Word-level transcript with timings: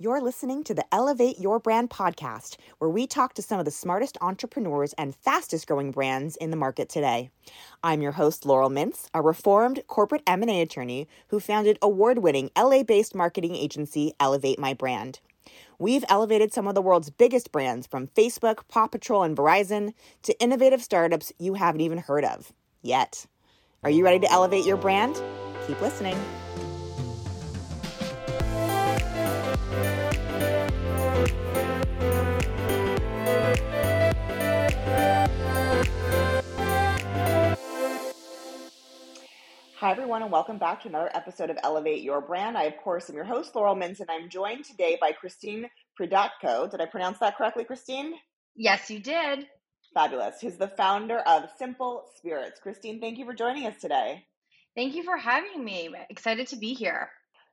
You're 0.00 0.20
listening 0.20 0.62
to 0.62 0.74
the 0.74 0.84
Elevate 0.94 1.40
Your 1.40 1.58
Brand 1.58 1.90
podcast, 1.90 2.56
where 2.78 2.88
we 2.88 3.08
talk 3.08 3.34
to 3.34 3.42
some 3.42 3.58
of 3.58 3.64
the 3.64 3.72
smartest 3.72 4.16
entrepreneurs 4.20 4.92
and 4.92 5.12
fastest 5.12 5.66
growing 5.66 5.90
brands 5.90 6.36
in 6.36 6.52
the 6.52 6.56
market 6.56 6.88
today. 6.88 7.30
I'm 7.82 8.00
your 8.00 8.12
host, 8.12 8.46
Laurel 8.46 8.70
Mintz, 8.70 9.08
a 9.12 9.20
reformed 9.20 9.82
corporate 9.88 10.22
M&A 10.24 10.62
attorney 10.62 11.08
who 11.30 11.40
founded 11.40 11.80
award-winning 11.82 12.52
LA-based 12.56 13.16
marketing 13.16 13.56
agency 13.56 14.12
Elevate 14.20 14.60
My 14.60 14.72
Brand. 14.72 15.18
We've 15.80 16.04
elevated 16.08 16.52
some 16.52 16.68
of 16.68 16.76
the 16.76 16.82
world's 16.82 17.10
biggest 17.10 17.50
brands 17.50 17.88
from 17.88 18.06
Facebook, 18.06 18.68
Paw 18.68 18.86
Patrol, 18.86 19.24
and 19.24 19.36
Verizon 19.36 19.94
to 20.22 20.40
innovative 20.40 20.80
startups 20.80 21.32
you 21.40 21.54
haven't 21.54 21.80
even 21.80 21.98
heard 21.98 22.24
of 22.24 22.52
yet. 22.82 23.26
Are 23.82 23.90
you 23.90 24.04
ready 24.04 24.20
to 24.20 24.30
elevate 24.30 24.64
your 24.64 24.76
brand? 24.76 25.20
Keep 25.66 25.80
listening. 25.80 26.16
Hi, 39.80 39.92
everyone, 39.92 40.24
and 40.24 40.32
welcome 40.32 40.58
back 40.58 40.82
to 40.82 40.88
another 40.88 41.08
episode 41.14 41.50
of 41.50 41.58
Elevate 41.62 42.02
Your 42.02 42.20
Brand. 42.20 42.58
I, 42.58 42.64
of 42.64 42.76
course, 42.78 43.08
am 43.08 43.14
your 43.14 43.24
host, 43.24 43.54
Laurel 43.54 43.76
Mintz, 43.76 44.00
and 44.00 44.10
I'm 44.10 44.28
joined 44.28 44.64
today 44.64 44.98
by 45.00 45.12
Christine 45.12 45.70
Pridatko. 45.96 46.68
Did 46.68 46.80
I 46.80 46.86
pronounce 46.86 47.20
that 47.20 47.36
correctly, 47.36 47.62
Christine? 47.62 48.14
Yes, 48.56 48.90
you 48.90 48.98
did. 48.98 49.46
Fabulous. 49.94 50.40
Who's 50.40 50.56
the 50.56 50.66
founder 50.66 51.18
of 51.18 51.44
Simple 51.58 52.06
Spirits. 52.16 52.58
Christine, 52.60 53.00
thank 53.00 53.18
you 53.18 53.24
for 53.24 53.34
joining 53.34 53.66
us 53.66 53.80
today. 53.80 54.24
Thank 54.74 54.96
you 54.96 55.04
for 55.04 55.16
having 55.16 55.64
me. 55.64 55.90
Excited 56.10 56.48
to 56.48 56.56
be 56.56 56.74
here. 56.74 57.10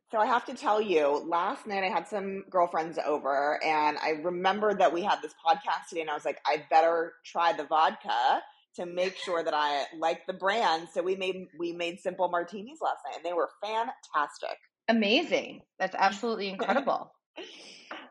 So 0.09 0.17
I 0.17 0.25
have 0.25 0.45
to 0.45 0.55
tell 0.55 0.81
you, 0.81 1.23
last 1.29 1.67
night 1.67 1.83
I 1.83 1.89
had 1.89 2.07
some 2.07 2.43
girlfriends 2.49 2.97
over 3.05 3.63
and 3.63 3.99
I 3.99 4.21
remembered 4.23 4.79
that 4.79 4.93
we 4.93 5.03
had 5.03 5.21
this 5.21 5.35
podcast 5.45 5.89
today 5.89 6.01
and 6.01 6.09
I 6.09 6.15
was 6.15 6.25
like, 6.25 6.39
I 6.43 6.65
better 6.71 7.13
try 7.23 7.53
the 7.53 7.65
vodka 7.65 8.41
to 8.75 8.85
make 8.85 9.17
sure 9.17 9.43
that 9.43 9.53
I 9.53 9.85
like 9.97 10.25
the 10.27 10.33
brand. 10.33 10.87
So 10.93 11.01
we 11.01 11.15
made 11.15 11.47
we 11.57 11.73
made 11.73 11.99
simple 11.99 12.29
martinis 12.29 12.79
last 12.81 12.99
night, 13.05 13.17
and 13.17 13.25
they 13.25 13.33
were 13.33 13.49
fantastic. 13.61 14.57
Amazing! 14.87 15.61
That's 15.79 15.95
absolutely 15.99 16.49
incredible. 16.49 17.11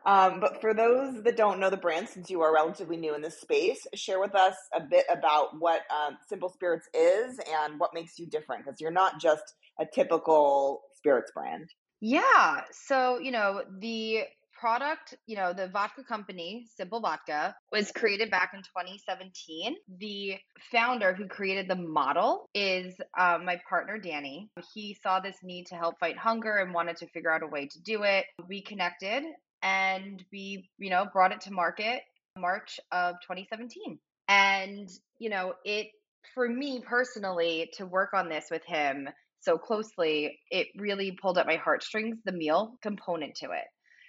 um, 0.05 0.39
but 0.39 0.61
for 0.61 0.73
those 0.73 1.23
that 1.23 1.37
don't 1.37 1.59
know 1.59 1.69
the 1.69 1.77
brand, 1.77 2.09
since 2.09 2.29
you 2.29 2.41
are 2.41 2.53
relatively 2.53 2.97
new 2.97 3.15
in 3.15 3.21
this 3.21 3.39
space, 3.39 3.85
share 3.93 4.19
with 4.19 4.35
us 4.35 4.55
a 4.73 4.81
bit 4.81 5.05
about 5.09 5.59
what 5.59 5.81
um, 5.91 6.17
Simple 6.27 6.49
Spirits 6.49 6.87
is 6.93 7.39
and 7.63 7.79
what 7.79 7.93
makes 7.93 8.19
you 8.19 8.27
different, 8.27 8.65
because 8.65 8.79
you're 8.81 8.91
not 8.91 9.19
just 9.19 9.55
a 9.79 9.85
typical 9.85 10.81
spirits 10.95 11.31
brand. 11.33 11.69
Yeah. 12.01 12.61
So 12.71 13.19
you 13.19 13.31
know 13.31 13.63
the 13.79 14.23
product, 14.65 15.13
you 15.27 15.35
know, 15.35 15.53
the 15.53 15.67
vodka 15.67 16.03
company, 16.03 16.65
Simple 16.75 16.99
Vodka, 16.99 17.55
was 17.71 17.91
created 17.91 18.31
back 18.31 18.49
in 18.55 18.61
2017. 18.61 19.75
The 19.99 20.37
founder 20.71 21.13
who 21.13 21.27
created 21.27 21.67
the 21.67 21.75
model 21.75 22.49
is 22.55 22.95
uh, 23.15 23.37
my 23.45 23.61
partner, 23.69 23.99
Danny. 23.99 24.49
He 24.73 24.97
saw 25.03 25.19
this 25.19 25.35
need 25.43 25.67
to 25.67 25.75
help 25.75 25.99
fight 25.99 26.17
hunger 26.17 26.55
and 26.55 26.73
wanted 26.73 26.97
to 26.97 27.07
figure 27.09 27.31
out 27.31 27.43
a 27.43 27.47
way 27.47 27.67
to 27.67 27.79
do 27.83 28.01
it. 28.01 28.25
We 28.49 28.63
connected 28.63 29.23
and 29.61 30.25
we, 30.31 30.67
you 30.79 30.89
know, 30.89 31.05
brought 31.13 31.31
it 31.31 31.41
to 31.41 31.53
market 31.53 32.01
March 32.35 32.79
of 32.91 33.17
2017. 33.21 33.99
And, 34.27 34.89
you 35.19 35.29
know, 35.29 35.53
it, 35.63 35.89
for 36.33 36.49
me 36.49 36.81
personally, 36.83 37.69
to 37.77 37.85
work 37.85 38.15
on 38.15 38.29
this 38.29 38.45
with 38.49 38.65
him 38.65 39.09
so 39.41 39.59
closely, 39.59 40.39
it 40.49 40.69
really 40.75 41.15
pulled 41.21 41.37
at 41.37 41.45
my 41.45 41.57
heartstrings, 41.57 42.17
the 42.25 42.31
meal 42.31 42.79
component 42.81 43.35
to 43.35 43.51
it. 43.51 43.65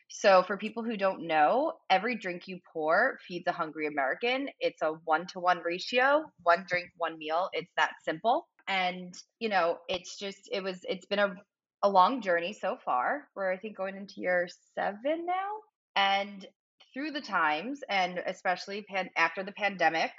So, 0.09 0.43
for 0.43 0.57
people 0.57 0.83
who 0.83 0.97
don't 0.97 1.27
know, 1.27 1.75
every 1.91 2.17
drink 2.17 2.47
you 2.47 2.61
pour 2.73 3.19
feeds 3.27 3.47
a 3.47 3.53
hungry 3.53 3.87
American. 3.87 4.49
It's 4.61 4.83
a 4.83 4.93
one 5.05 5.27
to 5.29 5.41
one 5.41 5.61
ratio, 5.65 6.25
one 6.43 6.65
drink, 6.69 6.91
one 6.97 7.19
meal. 7.19 7.49
It's 7.53 7.73
that 7.77 7.93
simple. 8.05 8.47
And, 8.69 9.15
you 9.41 9.49
know, 9.49 9.79
it's 9.89 10.17
just, 10.17 10.49
it 10.53 10.63
was, 10.63 10.81
it's 10.89 11.07
been 11.07 11.19
a, 11.19 11.35
a 11.83 11.89
long 11.89 12.21
journey 12.23 12.53
so 12.53 12.77
far. 12.85 13.29
We're, 13.35 13.53
I 13.53 13.59
think, 13.59 13.77
going 13.77 13.97
into 13.97 14.21
year 14.21 14.49
seven 14.75 15.27
now. 15.27 15.51
And 15.97 16.47
through 16.95 17.11
the 17.11 17.21
times, 17.21 17.81
and 17.89 18.21
especially 18.27 18.83
pan- 18.83 19.11
after 19.17 19.43
the 19.43 19.53
pandemic, 19.53 20.13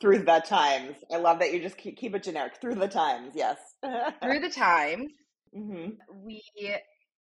through 0.00 0.20
the 0.20 0.42
times. 0.46 0.96
I 1.12 1.16
love 1.16 1.38
that 1.40 1.52
you 1.52 1.60
just 1.60 1.76
keep, 1.76 1.96
keep 1.96 2.14
it 2.14 2.22
generic. 2.22 2.60
Through 2.60 2.76
the 2.76 2.88
times, 2.88 3.32
yes. 3.34 3.58
through 4.22 4.40
the 4.40 4.50
times, 4.54 5.12
mm-hmm. 5.56 5.90
we 6.24 6.42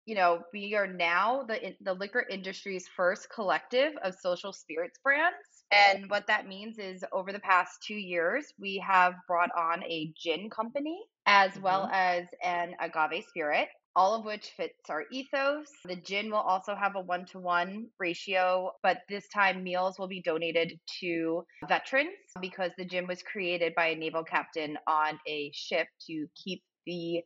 you 0.10 0.16
know, 0.16 0.42
we 0.52 0.74
are 0.74 0.88
now 0.88 1.44
the 1.44 1.76
the 1.82 1.94
liquor 1.94 2.26
industry's 2.32 2.88
first 2.88 3.30
collective 3.30 3.94
of 4.04 4.16
social 4.16 4.52
spirits 4.52 5.00
brands. 5.04 5.36
And 5.72 6.10
what 6.10 6.26
that 6.26 6.48
means 6.48 6.80
is 6.80 7.06
over 7.12 7.32
the 7.32 7.40
past 7.40 7.84
two 7.86 7.94
years, 7.94 8.52
we 8.60 8.84
have 8.86 9.14
brought 9.28 9.52
on 9.56 9.84
a 9.84 10.12
gin 10.18 10.50
company 10.50 11.00
as 11.28 11.52
mm-hmm. 11.52 11.62
well 11.62 11.90
as 11.94 12.24
an 12.44 12.74
agave 12.80 13.24
spirit, 13.28 13.68
all 13.96 14.16
of 14.16 14.26
which 14.26 14.48
fits 14.58 14.90
our 14.90 15.04
ethos. 15.12 15.68
The 15.86 15.98
gin 15.98 16.32
will 16.32 16.38
also 16.38 16.74
have 16.74 16.96
a 16.96 17.02
one 17.02 17.28
to 17.28 17.40
one 17.40 17.90
ratio, 18.00 18.72
but 18.82 19.02
this 19.10 19.28
time 19.28 19.64
meals 19.64 20.00
will 20.00 20.08
be 20.08 20.24
donated 20.24 20.80
to 21.02 21.44
veterans 21.68 22.10
because 22.42 22.72
the 22.80 22.86
gin 22.86 23.06
was 23.06 23.22
created 23.22 23.76
by 23.76 23.90
a 23.90 23.96
naval 23.96 24.24
captain 24.24 24.76
on 24.88 25.20
a 25.28 25.52
ship 25.54 25.88
to 26.08 26.26
keep 26.44 26.64
the 26.88 27.22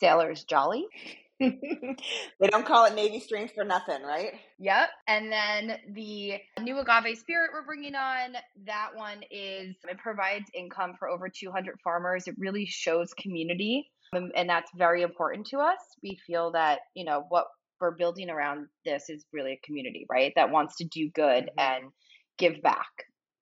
sailors 0.00 0.42
jolly. 0.42 0.88
they 2.40 2.48
don't 2.48 2.66
call 2.66 2.84
it 2.84 2.94
Navy 2.94 3.18
strength 3.18 3.54
for 3.54 3.64
nothing, 3.64 4.02
right? 4.02 4.32
Yep. 4.58 4.88
And 5.08 5.32
then 5.32 5.78
the 5.94 6.34
new 6.60 6.78
agave 6.78 7.18
spirit 7.18 7.50
we're 7.52 7.64
bringing 7.64 7.94
on, 7.94 8.34
that 8.66 8.90
one 8.94 9.22
is 9.30 9.74
it 9.88 9.98
provides 9.98 10.50
income 10.54 10.94
for 10.98 11.08
over 11.08 11.28
200 11.28 11.76
farmers. 11.82 12.26
It 12.26 12.34
really 12.38 12.66
shows 12.66 13.14
community, 13.14 13.90
um, 14.14 14.30
and 14.36 14.48
that's 14.48 14.70
very 14.76 15.02
important 15.02 15.46
to 15.48 15.58
us. 15.58 15.78
We 16.02 16.18
feel 16.26 16.52
that, 16.52 16.80
you 16.94 17.04
know, 17.04 17.24
what 17.30 17.46
we're 17.80 17.92
building 17.92 18.28
around 18.28 18.66
this 18.84 19.08
is 19.08 19.24
really 19.32 19.52
a 19.52 19.66
community, 19.66 20.06
right? 20.10 20.32
That 20.36 20.50
wants 20.50 20.76
to 20.76 20.84
do 20.84 21.10
good 21.14 21.44
mm-hmm. 21.44 21.58
and 21.58 21.84
give 22.38 22.60
back. 22.62 22.90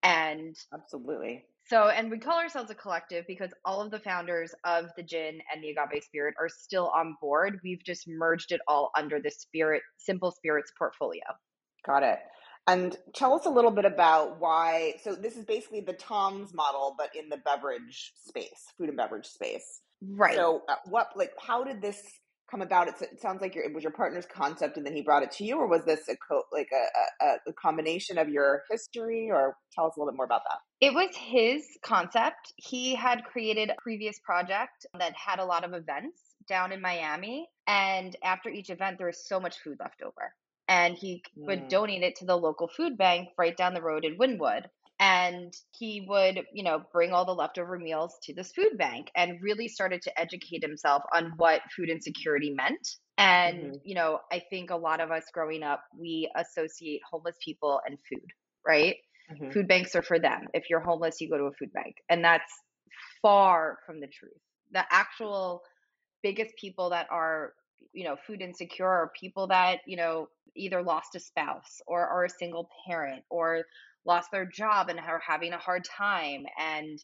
And 0.02 0.54
absolutely. 0.72 1.44
So, 1.68 1.88
and 1.88 2.10
we 2.10 2.18
call 2.18 2.38
ourselves 2.38 2.70
a 2.70 2.74
collective 2.74 3.26
because 3.26 3.50
all 3.64 3.82
of 3.82 3.90
the 3.90 3.98
founders 3.98 4.54
of 4.64 4.86
the 4.96 5.02
gin 5.02 5.38
and 5.52 5.62
the 5.62 5.70
agave 5.70 6.02
spirit 6.02 6.34
are 6.40 6.48
still 6.48 6.90
on 6.96 7.14
board. 7.20 7.60
We've 7.62 7.84
just 7.84 8.08
merged 8.08 8.52
it 8.52 8.60
all 8.66 8.90
under 8.96 9.20
the 9.20 9.30
spirit, 9.30 9.82
simple 9.98 10.30
spirits 10.30 10.72
portfolio. 10.78 11.22
Got 11.84 12.04
it. 12.04 12.20
And 12.66 12.96
tell 13.14 13.34
us 13.34 13.44
a 13.44 13.50
little 13.50 13.70
bit 13.70 13.84
about 13.84 14.40
why. 14.40 14.94
So, 15.02 15.14
this 15.14 15.36
is 15.36 15.44
basically 15.44 15.80
the 15.80 15.92
Tom's 15.92 16.54
model, 16.54 16.94
but 16.96 17.10
in 17.14 17.28
the 17.28 17.38
beverage 17.38 18.12
space, 18.26 18.64
food 18.78 18.88
and 18.88 18.96
beverage 18.96 19.26
space. 19.26 19.80
Right. 20.02 20.36
So, 20.36 20.62
uh, 20.68 20.76
what, 20.86 21.08
like, 21.16 21.32
how 21.38 21.64
did 21.64 21.82
this 21.82 22.02
come 22.50 22.62
about? 22.62 22.88
It's, 22.88 23.02
it 23.02 23.20
sounds 23.20 23.40
like 23.40 23.54
your, 23.54 23.64
it 23.64 23.74
was 23.74 23.82
your 23.82 23.92
partner's 23.92 24.26
concept, 24.26 24.76
and 24.76 24.86
then 24.86 24.94
he 24.94 25.02
brought 25.02 25.22
it 25.22 25.30
to 25.32 25.44
you, 25.44 25.58
or 25.58 25.66
was 25.66 25.84
this 25.84 26.08
a 26.08 26.16
co- 26.16 26.44
like 26.52 26.70
a, 26.72 27.24
a, 27.24 27.36
a 27.48 27.52
combination 27.52 28.18
of 28.18 28.28
your 28.28 28.62
history? 28.70 29.30
Or 29.30 29.56
tell 29.74 29.86
us 29.86 29.96
a 29.96 30.00
little 30.00 30.12
bit 30.12 30.16
more 30.16 30.26
about 30.26 30.42
that. 30.48 30.58
It 30.86 30.94
was 30.94 31.14
his 31.14 31.64
concept. 31.82 32.52
He 32.56 32.94
had 32.94 33.24
created 33.24 33.70
a 33.70 33.74
previous 33.80 34.18
project 34.20 34.86
that 34.98 35.12
had 35.14 35.38
a 35.38 35.44
lot 35.44 35.64
of 35.64 35.72
events 35.72 36.20
down 36.48 36.72
in 36.72 36.80
Miami, 36.80 37.48
and 37.66 38.16
after 38.22 38.48
each 38.48 38.70
event, 38.70 38.98
there 38.98 39.06
was 39.06 39.26
so 39.26 39.38
much 39.38 39.58
food 39.60 39.76
left 39.80 40.02
over. 40.02 40.34
And 40.70 40.96
he 40.96 41.22
mm. 41.38 41.46
would 41.46 41.68
donate 41.68 42.02
it 42.02 42.16
to 42.16 42.26
the 42.26 42.36
local 42.36 42.68
food 42.68 42.98
bank 42.98 43.30
right 43.38 43.56
down 43.56 43.72
the 43.72 43.82
road 43.82 44.04
in 44.04 44.18
Wynwood 44.18 44.66
and 45.00 45.54
he 45.78 46.04
would 46.08 46.40
you 46.52 46.64
know 46.64 46.82
bring 46.92 47.12
all 47.12 47.24
the 47.24 47.34
leftover 47.34 47.78
meals 47.78 48.16
to 48.22 48.34
this 48.34 48.52
food 48.52 48.76
bank 48.76 49.08
and 49.14 49.40
really 49.42 49.68
started 49.68 50.02
to 50.02 50.20
educate 50.20 50.62
himself 50.62 51.02
on 51.14 51.32
what 51.36 51.60
food 51.76 51.88
insecurity 51.88 52.50
meant. 52.50 52.86
And 53.16 53.58
mm-hmm. 53.58 53.76
you 53.84 53.94
know 53.94 54.20
i 54.32 54.42
think 54.50 54.70
a 54.70 54.76
lot 54.76 55.00
of 55.00 55.10
us 55.10 55.24
growing 55.32 55.62
up 55.62 55.82
we 55.98 56.30
associate 56.36 57.00
homeless 57.10 57.36
people 57.44 57.80
and 57.86 57.98
food 58.08 58.26
right? 58.66 58.96
Mm-hmm. 59.32 59.50
food 59.50 59.68
banks 59.68 59.94
are 59.94 60.02
for 60.02 60.18
them. 60.18 60.46
If 60.54 60.70
you're 60.70 60.80
homeless 60.80 61.20
you 61.20 61.28
go 61.28 61.36
to 61.36 61.44
a 61.44 61.52
food 61.52 61.72
bank. 61.72 61.96
And 62.08 62.24
that's 62.24 62.50
far 63.20 63.78
from 63.84 64.00
the 64.00 64.06
truth. 64.06 64.40
The 64.72 64.84
actual 64.90 65.62
biggest 66.22 66.54
people 66.56 66.90
that 66.90 67.06
are 67.10 67.52
you 67.92 68.04
know 68.04 68.16
food 68.26 68.42
insecure 68.42 68.88
are 68.88 69.12
people 69.18 69.46
that 69.48 69.78
you 69.86 69.96
know 69.96 70.28
either 70.56 70.82
lost 70.82 71.14
a 71.14 71.20
spouse 71.20 71.80
or 71.86 72.06
are 72.06 72.24
a 72.24 72.30
single 72.30 72.68
parent 72.86 73.22
or 73.30 73.62
lost 74.08 74.30
their 74.32 74.46
job 74.46 74.88
and 74.88 74.98
are 74.98 75.22
having 75.24 75.52
a 75.52 75.58
hard 75.58 75.84
time 75.84 76.44
and 76.58 76.98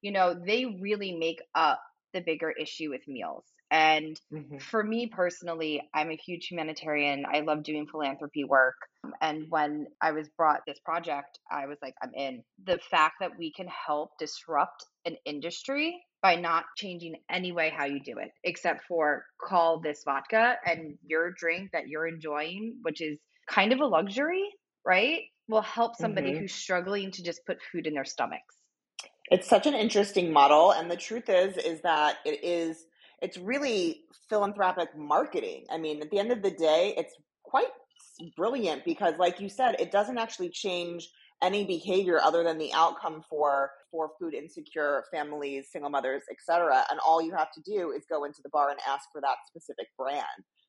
you 0.00 0.10
know 0.10 0.34
they 0.34 0.64
really 0.80 1.12
make 1.12 1.40
up 1.54 1.80
the 2.14 2.20
bigger 2.20 2.50
issue 2.50 2.90
with 2.90 3.06
meals 3.06 3.44
and 3.70 4.20
mm-hmm. 4.32 4.58
for 4.58 4.82
me 4.82 5.06
personally 5.06 5.82
i'm 5.94 6.10
a 6.10 6.16
huge 6.16 6.46
humanitarian 6.46 7.24
i 7.32 7.40
love 7.40 7.62
doing 7.62 7.86
philanthropy 7.86 8.44
work 8.44 8.76
and 9.20 9.46
when 9.50 9.86
i 10.00 10.12
was 10.12 10.28
brought 10.36 10.60
this 10.66 10.78
project 10.84 11.38
i 11.50 11.66
was 11.66 11.78
like 11.82 11.94
i'm 12.02 12.12
in 12.14 12.42
the 12.64 12.78
fact 12.90 13.14
that 13.20 13.38
we 13.38 13.52
can 13.52 13.68
help 13.86 14.10
disrupt 14.18 14.84
an 15.04 15.16
industry 15.24 16.00
by 16.22 16.34
not 16.34 16.64
changing 16.76 17.14
any 17.30 17.52
way 17.52 17.70
how 17.70 17.84
you 17.84 18.00
do 18.00 18.18
it, 18.18 18.32
except 18.42 18.84
for 18.88 19.24
call 19.40 19.78
this 19.78 20.02
vodka 20.04 20.56
and 20.66 20.98
your 21.06 21.30
drink 21.30 21.70
that 21.72 21.86
you're 21.86 22.08
enjoying, 22.08 22.76
which 22.82 23.00
is 23.00 23.18
kind 23.48 23.72
of 23.72 23.78
a 23.78 23.86
luxury, 23.86 24.42
right? 24.84 25.20
Will 25.48 25.62
help 25.62 25.96
somebody 25.96 26.30
Mm-hmm. 26.30 26.40
who's 26.40 26.54
struggling 26.54 27.10
to 27.12 27.22
just 27.22 27.44
put 27.46 27.58
food 27.70 27.86
in 27.86 27.94
their 27.94 28.04
stomachs. 28.04 28.56
It's 29.30 29.48
such 29.48 29.66
an 29.66 29.74
interesting 29.74 30.32
model, 30.32 30.72
and 30.72 30.90
the 30.90 30.96
truth 30.96 31.28
is, 31.28 31.56
is 31.56 31.80
that 31.82 32.18
it 32.24 32.42
is. 32.44 32.86
It's 33.22 33.38
really 33.38 34.02
philanthropic 34.28 34.96
marketing. 34.96 35.64
I 35.70 35.78
mean, 35.78 36.00
at 36.02 36.10
the 36.10 36.18
end 36.18 36.30
of 36.32 36.42
the 36.42 36.50
day, 36.50 36.94
it's 36.96 37.14
quite 37.42 37.68
brilliant 38.36 38.84
because, 38.84 39.14
like 39.18 39.40
you 39.40 39.48
said, 39.48 39.76
it 39.78 39.90
doesn't 39.90 40.18
actually 40.18 40.50
change 40.50 41.08
any 41.42 41.64
behavior 41.64 42.18
other 42.22 42.42
than 42.44 42.58
the 42.58 42.72
outcome 42.72 43.22
for 43.28 43.70
for 43.90 44.10
food 44.20 44.34
insecure 44.34 45.04
families, 45.12 45.68
single 45.72 45.90
mothers, 45.90 46.22
etc. 46.30 46.84
And 46.90 46.98
all 47.00 47.22
you 47.22 47.34
have 47.34 47.52
to 47.52 47.60
do 47.62 47.92
is 47.92 48.04
go 48.08 48.24
into 48.24 48.40
the 48.42 48.50
bar 48.50 48.70
and 48.70 48.78
ask 48.88 49.04
for 49.12 49.20
that 49.20 49.36
specific 49.46 49.86
brand. 49.98 50.24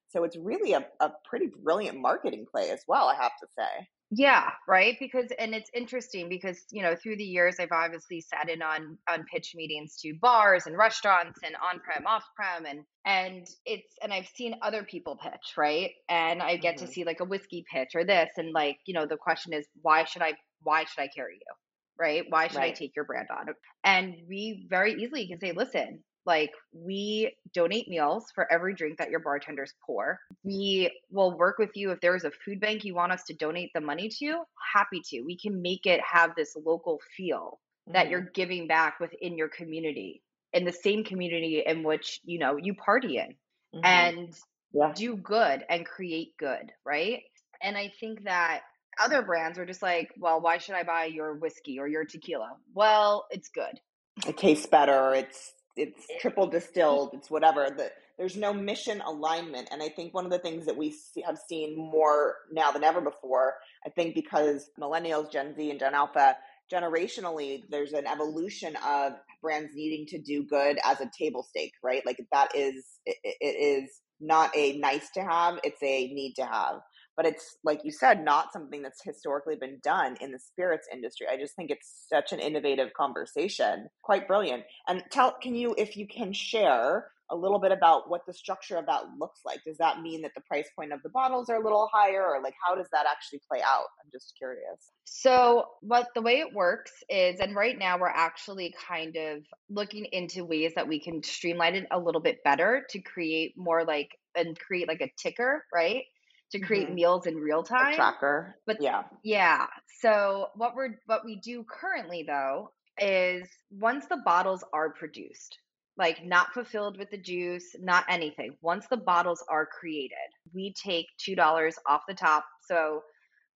So 0.09 0.23
it's 0.23 0.38
really 0.38 0.73
a, 0.73 0.85
a 1.00 1.12
pretty 1.30 1.50
brilliant 1.63 2.00
marketing 2.00 2.45
play 2.50 2.69
as 2.69 2.81
well, 2.88 3.07
I 3.07 3.15
have 3.15 3.33
to 3.41 3.47
say. 3.57 3.88
Yeah, 4.09 4.51
right. 4.69 4.95
Because 5.00 5.31
and 5.38 5.54
it's 5.54 5.69
interesting 5.74 6.30
because 6.30 6.63
you 6.71 6.81
know 6.81 6.95
through 6.95 7.18
the 7.18 7.25
years 7.25 7.57
I've 7.59 7.74
obviously 7.74 8.21
sat 8.21 8.50
in 8.50 8.62
on 8.62 8.98
on 9.09 9.25
pitch 9.25 9.51
meetings 9.54 9.98
to 10.01 10.13
bars 10.21 10.65
and 10.65 10.77
restaurants 10.77 11.39
and 11.44 11.57
on 11.57 11.81
prem, 11.81 12.07
off 12.07 12.24
prem, 12.38 12.65
and 12.65 12.86
and 13.06 13.45
it's 13.65 13.94
and 14.01 14.13
I've 14.13 14.27
seen 14.27 14.56
other 14.62 14.86
people 14.86 15.18
pitch, 15.21 15.57
right? 15.57 15.92
And 16.07 16.42
I 16.42 16.56
get 16.56 16.77
to 16.77 16.88
Mhm. 16.88 16.88
see 16.88 17.04
like 17.04 17.19
a 17.19 17.25
whiskey 17.25 17.65
pitch 17.69 17.89
or 17.95 18.06
this, 18.06 18.30
and 18.38 18.54
like 18.54 18.77
you 18.86 18.94
know 18.94 19.06
the 19.06 19.18
question 19.18 19.51
is 19.51 19.68
why 19.81 20.06
should 20.06 20.21
I 20.21 20.36
why 20.62 20.86
should 20.86 21.01
I 21.01 21.09
carry 21.13 21.36
you, 21.36 21.54
right? 22.00 22.24
Why 22.30 22.48
should 22.48 22.63
I 22.63 22.71
take 22.71 22.95
your 22.95 23.04
brand 23.06 23.27
on? 23.30 23.48
And 23.83 24.15
we 24.30 24.68
very 24.69 24.94
easily 24.94 25.27
can 25.27 25.39
say, 25.42 25.51
listen, 25.51 26.06
like 26.27 26.51
we 26.74 27.35
donate 27.53 27.88
meals 27.88 28.31
for 28.35 28.51
every 28.51 28.75
drink 28.75 28.97
that 29.00 29.09
your 29.09 29.21
bartenders 29.21 29.74
pour. 29.85 30.19
We 30.44 30.91
will 31.09 31.35
work 31.38 31.57
with 31.57 31.71
you 31.75 31.91
if 31.91 32.01
there 32.01 32.15
is 32.15 32.25
a 32.25 32.31
food 32.31 32.59
bank 32.59 32.83
you 32.85 32.94
want 32.94 33.13
us 33.13 33.24
to 33.24 33.33
donate 33.33 33.71
the 33.74 33.81
money 33.81 34.09
to, 34.19 34.44
happy 34.74 35.01
to. 35.09 35.21
We 35.21 35.38
can 35.38 35.62
make 35.62 35.85
it 35.88 36.01
have 36.01 36.35
this 36.35 36.56
local 36.56 37.01
feel 37.15 37.59
that 37.94 38.07
Mhm. 38.07 38.12
you're 38.12 38.21
giving 38.21 38.68
back 38.68 39.00
within 39.00 39.38
your 39.38 39.47
community, 39.50 40.21
in 40.53 40.65
the 40.65 40.74
same 40.74 41.03
community 41.06 41.63
in 41.65 41.83
which, 41.83 42.19
you 42.25 42.39
know, 42.39 42.57
you 42.57 42.75
party 42.75 43.18
in 43.18 43.35
Mhm. 43.73 43.83
and 43.83 44.39
yeah. 44.73 44.94
do 44.94 45.15
good 45.15 45.65
and 45.69 45.85
create 45.85 46.35
good, 46.38 46.73
right? 46.85 47.23
And 47.62 47.77
I 47.77 47.89
think 48.00 48.23
that 48.23 48.63
other 49.00 49.21
brands 49.21 49.57
are 49.59 49.65
just 49.65 49.81
like, 49.81 50.12
well, 50.18 50.41
why 50.41 50.57
should 50.57 50.75
I 50.75 50.83
buy 50.83 51.06
your 51.06 51.35
whiskey 51.35 51.80
or 51.80 51.88
your 51.88 52.06
tequila? 52.06 52.57
Well, 52.73 53.27
it's 53.31 53.50
good. 53.50 53.80
it 54.27 54.38
tastes 54.38 54.65
better 54.65 55.13
it's 55.13 55.53
it's 55.77 56.06
eh, 56.09 56.19
triple 56.19 56.47
mm. 56.47 56.51
distilled 56.51 57.12
it's 57.13 57.29
whatever 57.29 57.68
the, 57.69 57.91
there's 58.18 58.35
no 58.35 58.53
mission 58.53 59.01
alignment 59.01 59.68
and 59.71 59.81
i 59.81 59.89
think 59.89 60.13
one 60.13 60.25
of 60.25 60.31
the 60.31 60.39
things 60.39 60.65
that 60.65 60.77
we 60.77 60.91
see, 60.91 61.21
have 61.21 61.38
seen 61.38 61.75
more 61.77 62.35
now 62.51 62.71
than 62.71 62.83
ever 62.83 63.01
before 63.01 63.56
i 63.85 63.89
think 63.89 64.15
because 64.15 64.69
millennials 64.79 65.31
gen 65.31 65.56
z 65.56 65.69
and 65.69 65.79
gen 65.79 65.94
alpha 65.94 66.35
generationally 66.71 67.63
there's 67.69 67.94
an 67.94 68.06
evolution 68.07 68.75
of 68.85 69.13
brands 69.41 69.71
needing 69.74 70.06
to 70.06 70.19
do 70.19 70.44
good 70.44 70.77
as 70.83 71.00
a 71.00 71.09
table 71.18 71.44
stake 71.44 71.74
right? 71.83 72.06
Like 72.06 72.19
that 72.31 72.56
is 72.56 72.85
it, 73.06 73.15
it 73.23 73.45
is 73.45 74.01
not 74.19 74.51
a 74.56 74.77
nice 74.77 75.09
to 75.12 75.21
have 75.21 75.59
it's 75.63 75.81
a 75.81 76.07
need 76.07 76.33
to 76.35 76.45
have 76.45 76.81
but 77.17 77.25
it's 77.25 77.57
like 77.63 77.81
you 77.83 77.91
said 77.91 78.23
not 78.23 78.53
something 78.53 78.83
that's 78.83 79.03
historically 79.03 79.55
been 79.55 79.79
done 79.83 80.15
in 80.21 80.31
the 80.31 80.39
spirits 80.39 80.87
industry. 80.93 81.25
I 81.29 81.37
just 81.37 81.55
think 81.55 81.71
it's 81.71 82.05
such 82.07 82.31
an 82.31 82.39
innovative 82.39 82.93
conversation. 82.93 83.87
Quite 84.03 84.27
brilliant. 84.27 84.63
And 84.87 85.03
tell 85.11 85.35
can 85.41 85.55
you 85.55 85.75
if 85.77 85.97
you 85.97 86.07
can 86.07 86.31
share 86.31 87.07
a 87.29 87.35
little 87.35 87.59
bit 87.59 87.73
about 87.73 88.09
what 88.09 88.21
the 88.25 88.33
structure 88.33 88.77
of 88.77 88.85
that 88.85 89.03
looks 89.19 89.41
like? 89.45 89.59
Does 89.65 89.77
that 89.79 90.01
mean 90.01 90.21
that 90.21 90.31
the 90.33 90.41
price 90.41 90.69
point 90.77 90.93
of 90.93 91.01
the 91.03 91.09
bottles 91.09 91.49
are 91.49 91.57
a 91.57 91.63
little 91.63 91.89
higher 91.91 92.23
or 92.23 92.41
like 92.41 92.53
how 92.65 92.75
does 92.75 92.87
that 92.91 93.05
actually 93.09 93.41
play 93.49 93.61
out? 93.61 93.87
I'm 94.01 94.09
just 94.11 94.33
curious. 94.37 94.91
So, 95.03 95.65
what 95.81 96.07
the 96.15 96.21
way 96.21 96.39
it 96.39 96.53
works 96.53 96.91
is, 97.09 97.39
and 97.39 97.55
right 97.55 97.77
now 97.77 97.97
we're 97.97 98.07
actually 98.07 98.73
kind 98.87 99.15
of 99.15 99.43
looking 99.69 100.05
into 100.11 100.45
ways 100.45 100.73
that 100.75 100.87
we 100.87 100.99
can 100.99 101.23
streamline 101.23 101.75
it 101.75 101.87
a 101.91 101.99
little 101.99 102.21
bit 102.21 102.43
better 102.43 102.85
to 102.91 102.99
create 102.99 103.53
more 103.57 103.83
like 103.83 104.11
and 104.35 104.57
create 104.57 104.87
like 104.87 105.01
a 105.01 105.11
ticker, 105.17 105.65
right? 105.73 106.03
To 106.51 106.59
create 106.59 106.88
Mhm. 106.89 106.94
meals 106.95 107.25
in 107.27 107.35
real 107.35 107.59
a 107.59 107.65
time. 107.65 107.94
tracker 107.94 108.59
But 108.65 108.81
yeah 108.81 109.03
yeah. 109.23 109.67
So 110.01 110.49
what 110.55 110.75
we're 110.75 110.99
what 111.05 111.25
we 111.25 111.35
do 111.41 111.63
currently 111.65 112.23
though 112.23 112.71
is 112.99 113.49
once 113.69 114.05
the 114.07 114.17
bottles 114.23 114.63
are 114.73 114.91
produced, 114.94 115.59
like 115.97 116.23
not 116.23 116.53
fulfilled 116.53 116.97
with 116.97 117.09
the 117.11 117.17
juice, 117.17 117.75
not 117.79 118.05
anything. 118.09 118.57
Once 118.61 118.88
the 118.88 118.97
bottles 118.97 119.44
are 119.49 119.65
created, 119.65 120.17
we 120.53 120.73
take 120.81 121.07
two 121.17 121.35
dollars 121.35 121.75
off 121.85 122.03
the 122.07 122.13
top. 122.13 122.45
So 122.61 123.03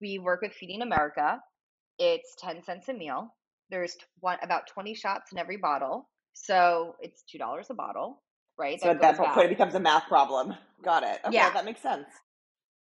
we 0.02 0.20
work 0.20 0.42
with 0.42 0.54
Feeding 0.54 0.82
America. 0.82 1.40
It's 2.00 2.36
ten 2.40 2.62
cents 2.64 2.90
a 2.90 2.94
meal. 2.94 3.36
There's 3.70 3.96
one, 4.20 4.38
about 4.44 4.68
twenty 4.68 4.94
shots 4.96 5.32
in 5.32 5.38
every 5.38 5.58
bottle, 5.58 6.10
so 6.34 6.96
it's 7.00 7.24
two 7.24 7.38
dollars 7.38 7.68
a 7.70 7.74
bottle, 7.74 8.22
right? 8.58 8.80
so 8.82 8.88
That 8.88 8.96
at 8.98 9.02
that 9.18 9.34
point 9.34 9.46
it 9.46 9.50
becomes 9.50 9.76
a 9.76 9.80
math 9.80 10.08
problem 10.08 10.56
got 10.84 11.04
it 11.04 11.20
okay 11.24 11.36
Yeah. 11.36 11.54
that 11.54 11.64
makes 11.66 11.82
sense 11.82 12.08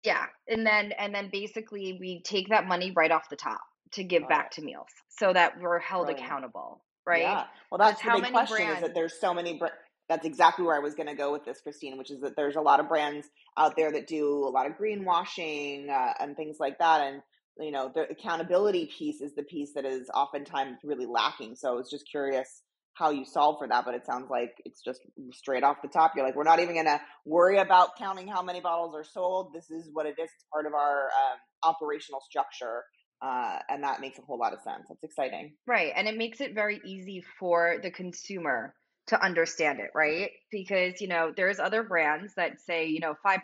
Yeah, 0.04 0.26
and 0.48 0.66
then 0.66 0.94
and 0.94 1.14
then 1.14 1.30
basically 1.32 1.98
we 2.00 2.22
take 2.24 2.50
that 2.50 2.66
money 2.68 2.92
right 2.96 3.12
off 3.12 3.30
the 3.30 3.36
top 3.36 3.62
to 3.94 4.04
give 4.04 4.24
got 4.24 4.30
back 4.30 4.52
to 4.52 4.62
meals 4.62 4.88
so 5.10 5.34
that 5.34 5.60
we're 5.60 5.80
held 5.80 6.06
brilliant 6.06 6.26
accountable, 6.26 6.82
right? 7.06 7.22
Yeah. 7.22 7.44
Well, 7.72 7.80
that's 7.80 8.02
the 8.02 8.20
big 8.22 8.32
question 8.32 8.70
is 8.70 8.82
that 8.82 8.94
there's 8.94 9.20
so 9.20 9.34
many. 9.34 9.58
Br- 9.58 9.68
that's 10.10 10.26
exactly 10.26 10.66
where 10.66 10.76
I 10.76 10.80
was 10.80 10.96
going 10.96 11.08
to 11.08 11.14
go 11.14 11.32
with 11.32 11.46
this, 11.46 11.62
Christine, 11.62 11.98
which 11.98 12.10
is 12.10 12.20
that 12.22 12.36
there's 12.36 12.56
a 12.56 12.62
lot 12.62 12.80
of 12.80 12.90
brands 12.90 13.28
out 13.58 13.76
there 13.76 13.92
that 13.92 14.08
do 14.08 14.44
a 14.44 14.50
lot 14.50 14.66
of 14.66 14.74
greenwashing 14.74 15.88
uh, 15.90 16.14
and 16.20 16.36
things 16.36 16.58
like 16.60 16.80
that. 16.80 17.02
And, 17.02 17.22
you 17.60 17.72
know, 17.72 17.92
the 17.94 18.10
accountability 18.10 18.88
piece 18.98 19.22
is 19.22 19.36
the 19.36 19.44
piece 19.44 19.74
that 19.74 19.86
is 19.86 20.10
oftentimes 20.12 20.80
really 20.84 21.06
lacking. 21.06 21.56
So 21.56 21.70
I 21.70 21.76
was 21.76 21.92
just 21.92 22.10
curious 22.10 22.64
how 23.00 23.10
you 23.12 23.26
solve 23.26 23.58
for 23.60 23.68
that. 23.68 23.86
But 23.86 23.96
it 23.96 24.06
sounds 24.06 24.30
like 24.30 24.52
it's 24.66 24.82
just 24.82 25.00
straight 25.32 25.64
off 25.64 25.78
the 25.82 25.88
top. 25.88 26.12
You're 26.16 26.26
like, 26.26 26.36
we're 26.36 26.44
not 26.44 26.60
even 26.60 26.76
going 26.76 26.86
to 26.86 27.02
worry 27.26 27.58
about 27.58 27.98
counting 27.98 28.28
how 28.28 28.44
many 28.44 28.60
bottles 28.60 28.94
are 28.96 29.06
sold. 29.06 29.54
This 29.54 29.72
is 29.72 29.90
what 29.94 30.06
it 30.06 30.16
is. 30.20 30.30
It's 30.36 30.46
part 30.52 30.66
of 30.66 30.74
our 30.74 31.06
um, 31.06 31.40
operational 31.64 32.22
structure. 32.22 32.84
Uh, 33.22 33.60
and 33.70 33.84
that 33.84 34.00
makes 34.00 34.18
a 34.18 34.22
whole 34.22 34.38
lot 34.38 34.54
of 34.54 34.62
sense. 34.62 34.86
That's 34.88 35.04
exciting. 35.04 35.54
Right, 35.68 35.92
and 35.96 36.08
it 36.08 36.18
makes 36.18 36.40
it 36.40 36.54
very 36.54 36.80
easy 36.86 37.24
for 37.38 37.78
the 37.84 37.92
consumer 37.92 38.74
to 39.08 39.22
understand 39.24 39.80
it, 39.80 39.90
right? 39.94 40.30
Because, 40.52 41.02
you 41.02 41.08
know, 41.08 41.34
there's 41.36 41.60
other 41.60 41.84
brands 41.84 42.34
that 42.36 42.62
say, 42.62 42.86
you 42.88 43.00
know, 43.00 43.16
5% 43.26 43.40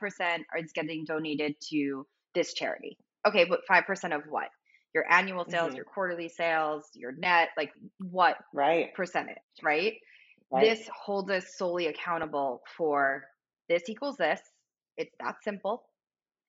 is 0.59 0.71
getting 0.73 1.05
donated 1.05 1.55
to 1.71 2.05
this 2.35 2.53
charity. 2.53 2.97
Okay, 3.27 3.45
but 3.45 3.62
5% 3.69 4.15
of 4.15 4.21
what? 4.29 4.47
Your 4.95 5.11
annual 5.11 5.45
sales, 5.45 5.73
hmm 5.73 5.77
your 5.77 5.85
quarterly 5.85 6.29
sales, 6.29 6.89
your 6.95 7.13
net, 7.13 7.49
like 7.57 7.71
what 7.99 8.37
Right. 8.53 8.93
percentage, 8.95 9.37
right? 9.63 9.95
Right. 10.51 10.63
This 10.63 10.89
holds 11.05 11.31
us 11.31 11.57
solely 11.57 11.87
accountable 11.87 12.61
for 12.77 13.25
this 13.69 13.83
equals 13.89 14.17
this. 14.17 14.41
It's 14.97 15.13
that 15.19 15.35
simple. 15.43 15.83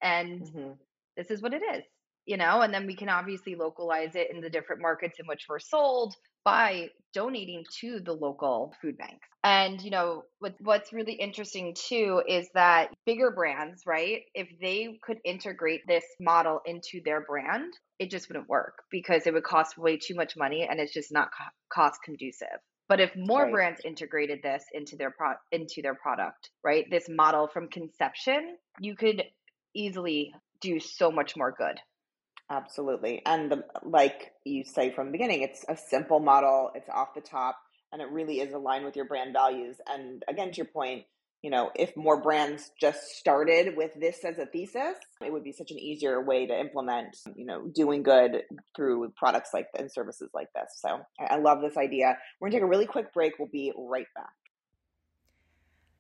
And 0.03 0.45
hmm 0.53 0.73
this 1.17 1.31
is 1.31 1.43
what 1.43 1.55
it 1.55 1.63
is, 1.77 1.85
you 2.27 2.37
know, 2.37 2.63
and 2.63 2.75
then 2.75 2.87
we 2.87 2.97
can 2.97 3.09
obviously 3.09 3.57
localize 3.57 4.15
it 4.17 4.31
in 4.33 4.41
the 4.41 4.51
different 4.51 4.83
markets 4.83 5.19
in 5.21 5.27
which 5.27 5.47
we're 5.49 5.59
sold 5.61 6.15
by 6.47 6.89
donating 7.13 7.65
to 7.81 7.99
the 7.99 8.13
local 8.13 8.73
food 8.81 8.97
banks. 8.97 9.27
And 9.43 9.83
you 9.83 9.91
know, 9.91 10.23
what 10.39 10.55
what's 10.61 10.93
really 10.93 11.15
interesting 11.15 11.75
too 11.75 12.23
is 12.29 12.49
that 12.55 12.91
bigger 13.05 13.33
brands, 13.33 13.83
right? 13.85 14.23
If 14.35 14.49
they 14.61 14.99
could 15.03 15.19
integrate 15.25 15.81
this 15.89 16.05
model 16.21 16.61
into 16.65 17.01
their 17.05 17.23
brand, 17.23 17.73
it 17.99 18.11
just 18.11 18.29
wouldn't 18.29 18.49
work 18.49 18.75
because 18.93 19.27
it 19.27 19.35
would 19.35 19.45
cost 19.45 19.77
way 19.77 19.99
too 19.99 20.15
much 20.15 20.37
money 20.37 20.67
and 20.71 20.79
it's 20.79 20.95
just 20.95 21.13
not 21.13 21.31
co- 21.37 21.51
cost 21.73 22.01
conducive. 22.05 22.61
But 22.89 23.01
if 23.01 23.11
more 23.17 23.43
Right. 23.43 23.53
brands 23.53 23.81
integrated 23.85 24.41
this 24.43 24.65
into 24.73 24.97
their 24.97 25.11
pro- 25.11 25.43
into 25.51 25.83
their 25.83 25.97
product, 25.97 26.51
right? 26.63 26.87
This 26.89 27.09
model 27.09 27.49
from 27.49 27.69
conception, 27.69 28.57
you 28.79 28.95
could 28.95 29.25
easily 29.75 30.33
do 30.61 30.79
so 30.79 31.11
much 31.11 31.37
more 31.37 31.53
good. 31.53 31.81
Absolutely. 32.51 33.23
And 33.27 33.51
the, 33.51 33.65
like 33.83 34.33
you 34.45 34.65
say 34.65 34.93
from 34.93 35.07
the 35.07 35.13
beginning, 35.13 35.43
it's 35.43 35.65
a 35.69 35.77
simple 35.77 36.21
model, 36.21 36.71
it's 36.75 36.89
off 36.89 37.15
the 37.15 37.21
top, 37.21 37.59
and 37.93 38.01
it 38.01 38.09
really 38.11 38.41
is 38.41 38.53
aligned 38.53 38.85
with 38.85 38.95
your 38.95 39.05
brand 39.05 39.33
values. 39.33 39.77
And 39.89 40.23
again, 40.29 40.53
to 40.53 40.57
your 40.59 40.67
point, 40.67 41.05
you 41.43 41.51
know, 41.51 41.71
if 41.75 41.97
more 41.97 42.21
brands 42.23 42.71
just 42.81 43.01
started 43.19 43.77
with 43.77 43.91
this 44.01 44.25
as 44.25 44.39
a 44.39 44.47
thesis, 44.47 44.97
it 45.25 45.33
would 45.33 45.45
be 45.45 45.53
such 45.53 45.71
an 45.71 45.79
easier 45.79 46.25
way 46.25 46.47
to 46.47 46.59
implement, 46.59 47.17
you 47.37 47.47
know, 47.47 47.67
doing 47.69 48.03
good 48.03 48.43
through 48.75 49.13
products 49.17 49.51
like 49.53 49.67
and 49.79 49.91
services 49.93 50.31
like 50.33 50.49
this. 50.55 50.71
So 50.79 51.01
I 51.21 51.37
love 51.39 51.61
this 51.61 51.77
idea. 51.77 52.17
We're 52.41 52.49
gonna 52.49 52.61
take 52.61 52.65
a 52.65 52.71
really 52.71 52.87
quick 52.87 53.13
break. 53.13 53.35
We'll 53.39 53.49
be 53.49 53.73
right 53.77 54.07
back. 54.15 54.33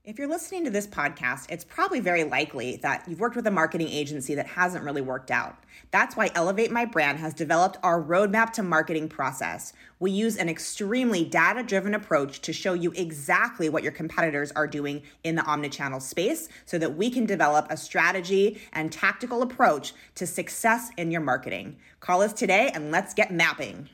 If 0.07 0.21
you're 0.21 0.29
listening 0.29 0.63
to 0.63 0.71
this 0.71 0.87
podcast, 0.87 1.51
it's 1.51 1.65
probably 1.65 1.99
very 1.99 2.23
likely 2.23 2.77
that 2.77 3.09
you've 3.09 3.19
worked 3.19 3.35
with 3.35 3.49
a 3.49 3.51
marketing 3.51 3.89
agency 3.89 4.37
that 4.37 4.47
hasn't 4.47 4.85
really 4.85 5.03
worked 5.03 5.33
out. 5.33 5.57
That's 5.91 6.15
why 6.15 6.31
Elevate 6.37 6.71
My 6.71 6.85
Brand 6.85 7.19
has 7.19 7.35
developed 7.35 7.79
our 7.83 8.01
roadmap 8.01 8.53
to 8.53 8.63
marketing 8.63 9.09
process. 9.09 9.73
We 9.99 10.13
use 10.13 10.37
an 10.37 10.49
extremely 10.49 11.25
data 11.25 11.65
driven 11.65 11.93
approach 11.93 12.41
to 12.43 12.53
show 12.53 12.73
you 12.73 12.93
exactly 12.93 13.69
what 13.69 13.83
your 13.83 13.91
competitors 13.91 14.53
are 14.53 14.69
doing 14.69 15.03
in 15.25 15.35
the 15.35 15.43
omnichannel 15.43 16.01
space 16.01 16.49
so 16.67 16.79
that 16.79 16.97
we 16.97 17.11
can 17.11 17.27
develop 17.27 17.67
a 17.69 17.77
strategy 17.77 18.61
and 18.75 18.93
tactical 18.93 19.43
approach 19.43 19.93
to 20.15 20.25
success 20.25 20.89
in 20.97 21.11
your 21.11 21.21
marketing. 21.21 21.79
Call 21.99 22.23
us 22.23 22.33
today 22.33 22.71
and 22.73 22.93
let's 22.93 23.13
get 23.13 23.33
mapping. 23.33 23.89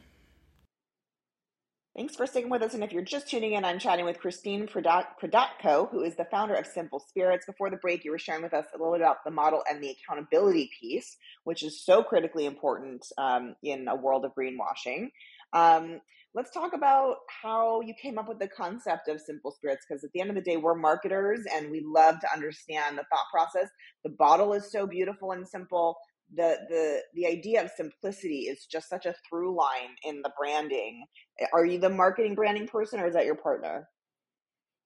Thanks 1.95 2.17
for 2.17 2.27
sticking 2.27 2.49
with 2.49 2.63
us. 2.63 2.73
And 2.73 2.83
if 2.83 2.91
you're 2.91 3.03
just 3.03 3.29
tuning 3.29 3.53
in, 3.53 3.67
I'm 3.67 3.79
chatting 3.79 4.07
with 4.07 4.19
Christine 4.19 4.67
Prodotko, 4.67 5.91
who 5.91 6.03
is 6.03 6.17
the 6.17 6.25
founder 6.31 6.55
of 6.55 6.67
Simple 6.67 7.01
Spirits. 7.01 7.45
Before 7.45 7.69
the 7.69 7.77
break, 7.77 8.03
you 8.03 8.13
were 8.13 8.19
sharing 8.19 8.43
with 8.43 8.55
us 8.55 8.65
a 8.75 8.79
little 8.79 8.95
bit 8.95 9.03
about 9.03 9.25
the 9.27 9.31
model 9.31 9.63
and 9.69 9.83
the 9.83 9.91
accountability 9.91 10.71
piece, 10.81 11.19
which 11.45 11.63
is 11.63 11.85
so 11.85 12.03
critically 12.03 12.47
important 12.47 13.05
um, 13.19 13.57
in 13.63 13.89
a 13.89 13.95
world 13.95 14.25
of 14.25 14.33
greenwashing. 14.35 15.11
Um, 15.53 16.01
let's 16.35 16.51
talk 16.51 16.73
about 16.73 17.17
how 17.43 17.83
you 17.83 17.93
came 18.01 18.19
up 18.19 18.27
with 18.27 18.39
the 18.39 18.49
concept 18.49 19.09
of 19.09 19.21
Simple 19.21 19.51
Spirits, 19.51 19.85
because 19.87 20.03
at 20.03 20.13
the 20.15 20.23
end 20.23 20.31
of 20.31 20.37
the 20.37 20.41
day, 20.41 20.57
we're 20.57 20.75
marketers 20.75 21.41
and 21.55 21.71
we 21.71 21.83
love 21.85 22.19
to 22.21 22.33
understand 22.33 22.97
the 22.97 23.03
thought 23.03 23.27
process. 23.31 23.69
The 24.03 24.15
bottle 24.19 24.55
is 24.55 24.73
so 24.73 24.87
beautiful 24.87 25.33
and 25.33 25.47
simple 25.47 25.99
the 26.35 26.59
the 26.69 27.01
the 27.15 27.27
idea 27.27 27.63
of 27.63 27.71
simplicity 27.71 28.43
is 28.43 28.67
just 28.67 28.89
such 28.89 29.07
a 29.07 29.15
through 29.29 29.57
line 29.57 29.95
in 30.05 30.23
the 30.23 30.33
branding. 30.39 31.05
Eh, 31.41 31.47
are 31.53 31.65
you 31.65 31.79
the 31.79 31.91
marketing 31.91 32.35
branding 32.35 32.67
person 32.67 33.01
or 33.01 33.07
is 33.07 33.15
that 33.15 33.27
your 33.27 33.37
partner? 33.37 33.89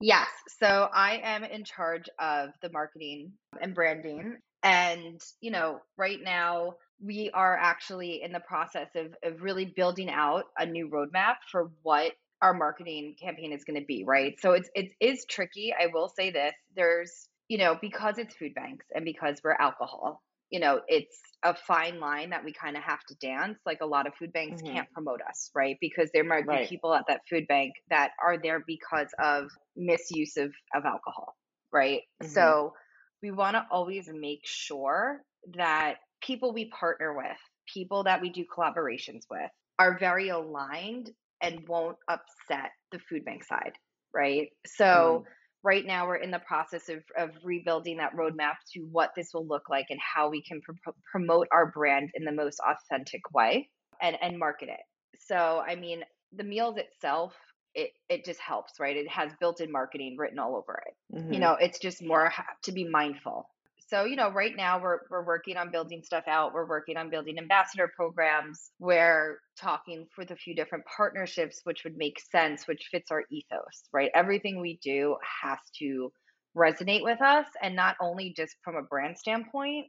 Yes. 0.00 0.28
So 0.58 0.88
I 0.92 1.20
am 1.22 1.44
in 1.44 1.64
charge 1.64 2.08
of 2.18 2.50
the 2.60 2.70
marketing 2.70 3.32
and 3.60 3.74
branding. 3.74 4.36
And, 4.62 5.20
you 5.40 5.50
know, 5.50 5.80
right 5.96 6.18
now 6.22 6.74
we 7.02 7.30
are 7.32 7.56
actually 7.56 8.22
in 8.22 8.32
the 8.32 8.40
process 8.40 8.88
of, 8.94 9.14
of 9.22 9.42
really 9.42 9.64
building 9.64 10.10
out 10.10 10.44
a 10.58 10.66
new 10.66 10.88
roadmap 10.88 11.36
for 11.50 11.70
what 11.82 12.12
our 12.42 12.52
marketing 12.52 13.16
campaign 13.20 13.52
is 13.52 13.64
going 13.64 13.80
to 13.80 13.86
be, 13.86 14.04
right? 14.04 14.38
So 14.40 14.52
it's 14.52 14.68
it 14.74 14.92
is 15.00 15.24
tricky. 15.28 15.72
I 15.78 15.86
will 15.92 16.08
say 16.08 16.30
this. 16.30 16.52
There's, 16.74 17.28
you 17.48 17.58
know, 17.58 17.78
because 17.80 18.18
it's 18.18 18.34
food 18.34 18.54
banks 18.54 18.86
and 18.94 19.04
because 19.04 19.40
we're 19.42 19.52
alcohol, 19.52 20.22
you 20.50 20.60
know, 20.60 20.80
it's 20.86 21.18
a 21.42 21.54
fine 21.54 22.00
line 22.00 22.30
that 22.30 22.44
we 22.44 22.52
kind 22.52 22.76
of 22.76 22.82
have 22.82 23.04
to 23.08 23.14
dance. 23.16 23.58
Like 23.66 23.78
a 23.80 23.86
lot 23.86 24.06
of 24.06 24.14
food 24.14 24.32
banks 24.32 24.62
mm-hmm. 24.62 24.74
can't 24.74 24.92
promote 24.92 25.20
us, 25.28 25.50
right? 25.54 25.76
Because 25.80 26.10
there 26.12 26.24
might 26.24 26.46
right. 26.46 26.62
be 26.62 26.76
people 26.76 26.94
at 26.94 27.04
that 27.08 27.20
food 27.28 27.46
bank 27.48 27.74
that 27.90 28.10
are 28.22 28.38
there 28.40 28.62
because 28.66 29.08
of 29.22 29.48
misuse 29.76 30.36
of, 30.36 30.52
of 30.74 30.84
alcohol, 30.84 31.36
right? 31.72 32.02
Mm-hmm. 32.22 32.32
So 32.32 32.74
we 33.22 33.30
want 33.30 33.54
to 33.54 33.66
always 33.70 34.08
make 34.12 34.40
sure 34.44 35.22
that 35.54 35.96
people 36.22 36.52
we 36.52 36.70
partner 36.70 37.16
with, 37.16 37.38
people 37.72 38.04
that 38.04 38.20
we 38.20 38.30
do 38.30 38.44
collaborations 38.44 39.22
with, 39.30 39.50
are 39.78 39.98
very 39.98 40.28
aligned 40.28 41.10
and 41.42 41.66
won't 41.68 41.96
upset 42.08 42.70
the 42.92 42.98
food 42.98 43.24
bank 43.24 43.44
side, 43.44 43.72
right? 44.14 44.48
So 44.66 45.24
mm 45.26 45.32
right 45.66 45.84
now 45.84 46.06
we're 46.06 46.16
in 46.16 46.30
the 46.30 46.38
process 46.38 46.88
of, 46.88 47.02
of 47.18 47.30
rebuilding 47.42 47.96
that 47.96 48.14
roadmap 48.14 48.54
to 48.72 48.86
what 48.92 49.10
this 49.16 49.30
will 49.34 49.46
look 49.46 49.68
like 49.68 49.86
and 49.90 49.98
how 50.00 50.30
we 50.30 50.40
can 50.40 50.60
pr- 50.62 50.90
promote 51.10 51.48
our 51.52 51.72
brand 51.72 52.08
in 52.14 52.24
the 52.24 52.30
most 52.30 52.60
authentic 52.60 53.20
way 53.34 53.68
and, 54.00 54.16
and 54.22 54.38
market 54.38 54.68
it. 54.68 54.80
So, 55.26 55.60
I 55.66 55.74
mean, 55.74 56.04
the 56.32 56.44
meals 56.44 56.76
itself, 56.76 57.32
it, 57.74 57.90
it 58.08 58.24
just 58.24 58.38
helps, 58.38 58.74
right? 58.78 58.96
It 58.96 59.08
has 59.08 59.32
built 59.40 59.60
in 59.60 59.72
marketing 59.72 60.14
written 60.16 60.38
all 60.38 60.54
over 60.54 60.80
it. 60.86 61.16
Mm-hmm. 61.16 61.32
You 61.32 61.40
know, 61.40 61.56
it's 61.60 61.80
just 61.80 62.00
more 62.00 62.32
to 62.62 62.72
be 62.72 62.88
mindful 62.88 63.50
so, 63.86 64.04
you 64.04 64.16
know, 64.16 64.30
right 64.30 64.54
now 64.56 64.80
we're 64.82 65.00
we're 65.10 65.24
working 65.24 65.56
on 65.56 65.70
building 65.70 66.02
stuff 66.02 66.24
out. 66.26 66.52
We're 66.52 66.66
working 66.66 66.96
on 66.96 67.08
building 67.08 67.38
ambassador 67.38 67.90
programs. 67.94 68.70
We're 68.80 69.38
talking 69.56 70.06
with 70.18 70.32
a 70.32 70.36
few 70.36 70.56
different 70.56 70.84
partnerships 70.96 71.60
which 71.64 71.84
would 71.84 71.96
make 71.96 72.18
sense, 72.20 72.66
which 72.66 72.88
fits 72.90 73.12
our 73.12 73.24
ethos, 73.30 73.84
right? 73.92 74.10
Everything 74.14 74.60
we 74.60 74.80
do 74.82 75.16
has 75.42 75.58
to 75.78 76.12
resonate 76.56 77.02
with 77.04 77.20
us 77.22 77.46
and 77.62 77.76
not 77.76 77.96
only 78.00 78.34
just 78.36 78.56
from 78.64 78.76
a 78.76 78.82
brand 78.82 79.18
standpoint, 79.18 79.86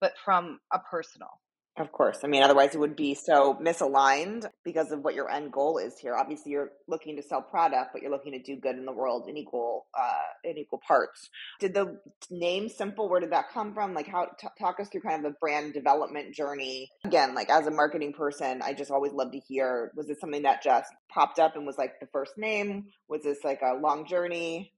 but 0.00 0.14
from 0.24 0.58
a 0.72 0.78
personal. 0.90 1.30
Of 1.78 1.92
course. 1.92 2.18
I 2.24 2.26
mean, 2.26 2.42
otherwise 2.42 2.74
it 2.74 2.78
would 2.78 2.96
be 2.96 3.14
so 3.14 3.54
misaligned 3.54 4.46
because 4.64 4.90
of 4.90 5.04
what 5.04 5.14
your 5.14 5.30
end 5.30 5.52
goal 5.52 5.78
is 5.78 5.96
here. 5.96 6.16
Obviously, 6.16 6.50
you're 6.50 6.72
looking 6.88 7.16
to 7.16 7.22
sell 7.22 7.40
product, 7.40 7.90
but 7.92 8.02
you're 8.02 8.10
looking 8.10 8.32
to 8.32 8.42
do 8.42 8.56
good 8.56 8.76
in 8.76 8.84
the 8.84 8.92
world 8.92 9.28
in 9.28 9.36
equal 9.36 9.86
uh, 9.96 10.26
in 10.42 10.58
equal 10.58 10.80
parts. 10.86 11.30
Did 11.60 11.74
the 11.74 12.00
name 12.30 12.68
Simple? 12.68 13.08
Where 13.08 13.20
did 13.20 13.30
that 13.30 13.50
come 13.52 13.74
from? 13.74 13.94
Like, 13.94 14.08
how 14.08 14.26
t- 14.40 14.48
talk 14.58 14.80
us 14.80 14.88
through 14.88 15.02
kind 15.02 15.24
of 15.24 15.32
the 15.32 15.36
brand 15.40 15.72
development 15.72 16.34
journey. 16.34 16.90
Again, 17.04 17.34
like 17.34 17.48
as 17.48 17.68
a 17.68 17.70
marketing 17.70 18.12
person, 18.12 18.60
I 18.62 18.72
just 18.72 18.90
always 18.90 19.12
love 19.12 19.30
to 19.30 19.38
hear. 19.38 19.92
Was 19.94 20.10
it 20.10 20.20
something 20.20 20.42
that 20.42 20.64
just 20.64 20.90
popped 21.08 21.38
up 21.38 21.54
and 21.54 21.64
was 21.64 21.78
like 21.78 22.00
the 22.00 22.08
first 22.08 22.32
name? 22.36 22.86
Was 23.08 23.22
this 23.22 23.44
like 23.44 23.60
a 23.62 23.74
long 23.74 24.04
journey? 24.04 24.72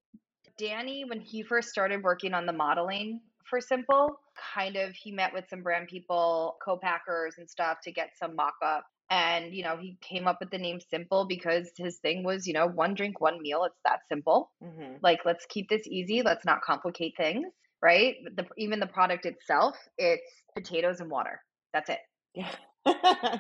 Danny, 0.59 1.05
when 1.07 1.21
he 1.21 1.43
first 1.43 1.71
started 1.71 2.03
working 2.03 2.35
on 2.35 2.45
the 2.45 2.53
modeling 2.53 3.21
for 3.51 3.61
Simple. 3.61 4.21
Kind 4.55 4.77
of, 4.77 4.95
he 4.95 5.13
met 5.13 5.33
with 5.35 5.45
some 5.51 5.63
brand 5.63 5.89
people, 5.89 6.57
co-packers 6.65 7.35
and 7.37 7.51
stuff 7.51 7.79
to 7.85 7.93
get 7.93 8.11
some 8.19 8.37
mock-up. 8.37 8.85
And, 9.11 9.53
you 9.53 9.65
know, 9.65 9.77
he 9.77 9.99
came 10.01 10.29
up 10.29 10.39
with 10.41 10.51
the 10.51 10.59
name 10.59 10.79
Simple 10.89 11.27
because 11.27 11.69
his 11.77 11.99
thing 11.99 12.23
was, 12.23 12.47
you 12.47 12.55
know, 12.55 12.67
one 12.67 12.95
drink, 12.95 13.21
one 13.21 13.43
meal. 13.43 13.65
It's 13.65 13.81
that 13.85 14.01
simple. 14.09 14.53
Mm-hmm. 14.63 14.99
Like, 15.03 15.21
let's 15.25 15.45
keep 15.47 15.69
this 15.69 15.87
easy. 15.89 16.23
Let's 16.23 16.45
not 16.45 16.63
complicate 16.63 17.15
things, 17.17 17.47
right? 17.83 18.15
The, 18.37 18.47
even 18.57 18.79
the 18.79 18.87
product 18.87 19.27
itself, 19.27 19.77
it's 19.99 20.23
potatoes 20.57 21.01
and 21.01 21.11
water. 21.11 21.43
That's 21.75 21.91
it. 21.91 21.99
Yeah. 22.35 22.51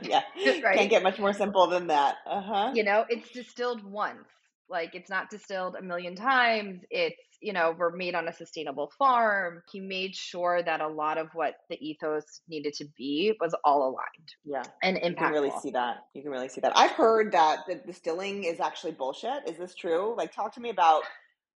yeah. 0.03 0.23
right? 0.63 0.77
Can't 0.77 0.91
get 0.91 1.03
much 1.05 1.19
more 1.21 1.33
simple 1.33 1.69
than 1.69 1.87
that. 1.87 2.17
Uh 2.27 2.43
huh. 2.43 2.73
You 2.75 2.83
know, 2.85 3.05
it's 3.09 3.31
distilled 3.31 3.85
once. 3.85 4.27
Like, 4.71 4.95
it's 4.95 5.11
not 5.11 5.31
distilled 5.31 5.77
a 5.77 5.83
million 5.83 6.15
times. 6.15 6.83
It's 6.91 7.17
you 7.41 7.53
know, 7.53 7.75
we're 7.79 7.97
made 7.97 8.15
on 8.15 8.29
a 8.29 8.33
sustainable 8.33 8.93
farm. 8.99 9.63
He 9.73 9.81
made 9.81 10.15
sure 10.15 10.63
that 10.63 10.81
a 10.81 10.89
lot 10.89 11.19
of 11.19 11.29
what 11.33 11.55
the 11.71 11.79
ethos 11.85 12.43
needed 12.49 12.75
to 12.75 12.87
be 12.97 13.35
was 13.41 13.55
all 13.65 13.89
aligned. 13.89 14.29
Yeah. 14.45 14.63
And 14.83 14.97
impactful. 14.99 15.09
You 15.09 15.15
can 15.17 15.33
really 15.33 15.53
see 15.63 15.71
that. 15.71 15.97
You 16.15 16.23
can 16.23 16.31
really 16.31 16.49
see 16.49 16.61
that. 16.61 16.77
I've 16.77 16.91
heard 16.93 17.33
that 17.33 17.61
the 17.67 17.77
distilling 17.77 18.45
is 18.45 18.61
actually 18.61 18.93
bullshit. 18.93 19.49
Is 19.49 19.57
this 19.57 19.75
true? 19.75 20.15
Like, 20.17 20.35
talk 20.35 20.55
to 20.55 20.61
me 20.61 20.71
about 20.71 21.03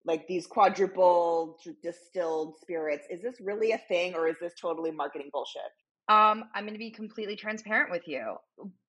like 0.06 0.26
these 0.26 0.46
quadruple 0.46 1.58
distilled 1.82 2.58
spirits. 2.60 3.06
Is 3.10 3.22
this 3.22 3.36
really 3.40 3.72
a 3.72 3.78
thing 3.78 4.14
or 4.14 4.28
is 4.28 4.36
this 4.40 4.52
totally 4.60 4.90
marketing 4.90 5.30
bullshit? 5.32 5.62
Um, 6.08 6.44
I'm 6.54 6.64
going 6.64 6.74
to 6.74 6.78
be 6.78 6.90
completely 6.90 7.36
transparent 7.36 7.90
with 7.90 8.06
you. 8.06 8.36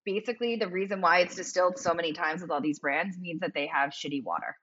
Basically, 0.06 0.58
the 0.58 0.68
reason 0.68 1.02
why 1.02 1.20
it's 1.20 1.36
distilled 1.36 1.78
so 1.78 1.94
many 1.94 2.14
times 2.14 2.42
with 2.42 2.52
all 2.52 2.62
these 2.62 2.80
brands 2.80 3.18
means 3.18 3.40
that 3.40 3.54
they 3.54 3.68
have 3.68 3.92
shitty 3.92 4.24
water. 4.24 4.58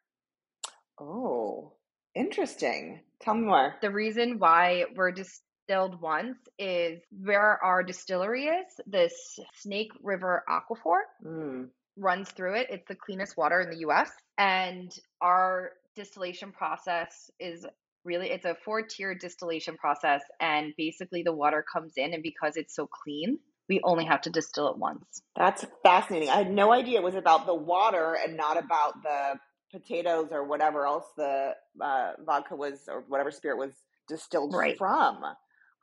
Oh, 1.01 1.73
Interesting. 2.15 3.01
Tell 3.21 3.35
me 3.35 3.47
more. 3.47 3.75
The 3.81 3.91
reason 3.91 4.39
why 4.39 4.85
we're 4.95 5.13
distilled 5.13 6.01
once 6.01 6.37
is 6.59 7.01
where 7.11 7.63
our 7.65 7.83
distillery 7.83 8.47
is, 8.47 8.67
this 8.87 9.39
Snake 9.55 9.93
River 10.03 10.45
Aquifer 10.49 11.01
mm. 11.25 11.69
runs 11.97 12.31
through 12.31 12.57
it. 12.57 12.67
It's 12.71 12.87
the 12.87 12.95
cleanest 12.95 13.37
water 13.37 13.61
in 13.61 13.71
the 13.71 13.79
US. 13.89 14.11
And 14.37 14.95
our 15.21 15.73
distillation 15.97 16.53
process 16.53 17.31
is 17.39 17.65
really 18.05 18.31
it's 18.31 18.45
a 18.45 18.57
four 18.65 18.83
tier 18.83 19.15
distillation 19.15 19.77
process 19.77 20.23
and 20.41 20.73
basically 20.77 21.23
the 21.23 21.33
water 21.33 21.65
comes 21.73 21.93
in 21.97 22.15
and 22.15 22.23
because 22.23 22.57
it's 22.57 22.75
so 22.75 22.87
clean 22.87 23.39
we 23.69 23.81
only 23.85 24.05
have 24.05 24.21
to 24.21 24.31
distill 24.31 24.69
it 24.71 24.77
once 24.77 25.23
that's 25.37 25.65
fascinating 25.83 26.29
i 26.29 26.37
had 26.37 26.51
no 26.51 26.73
idea 26.73 26.99
it 26.99 27.05
was 27.05 27.15
about 27.15 27.47
the 27.47 27.55
water 27.55 28.17
and 28.25 28.37
not 28.37 28.57
about 28.57 29.03
the 29.03 29.35
potatoes 29.73 30.29
or 30.31 30.45
whatever 30.45 30.87
else 30.87 31.07
the 31.17 31.55
uh, 31.81 32.13
vodka 32.25 32.55
was 32.55 32.81
or 32.89 33.05
whatever 33.09 33.31
spirit 33.31 33.59
was 33.59 33.73
distilled 34.09 34.55
right. 34.55 34.77
from. 34.77 35.23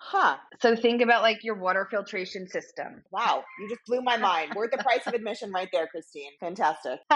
Huh. 0.01 0.37
So 0.61 0.77
think 0.77 1.01
about 1.01 1.23
like 1.23 1.43
your 1.43 1.55
water 1.55 1.85
filtration 1.89 2.47
system. 2.47 3.03
Wow, 3.11 3.43
you 3.59 3.67
just 3.67 3.81
blew 3.85 4.01
my 4.01 4.15
mind. 4.15 4.53
Worth 4.55 4.71
the 4.71 4.77
price 4.77 5.05
of 5.05 5.13
admission 5.13 5.51
right 5.51 5.67
there, 5.73 5.87
Christine. 5.87 6.31
Fantastic. 6.39 6.99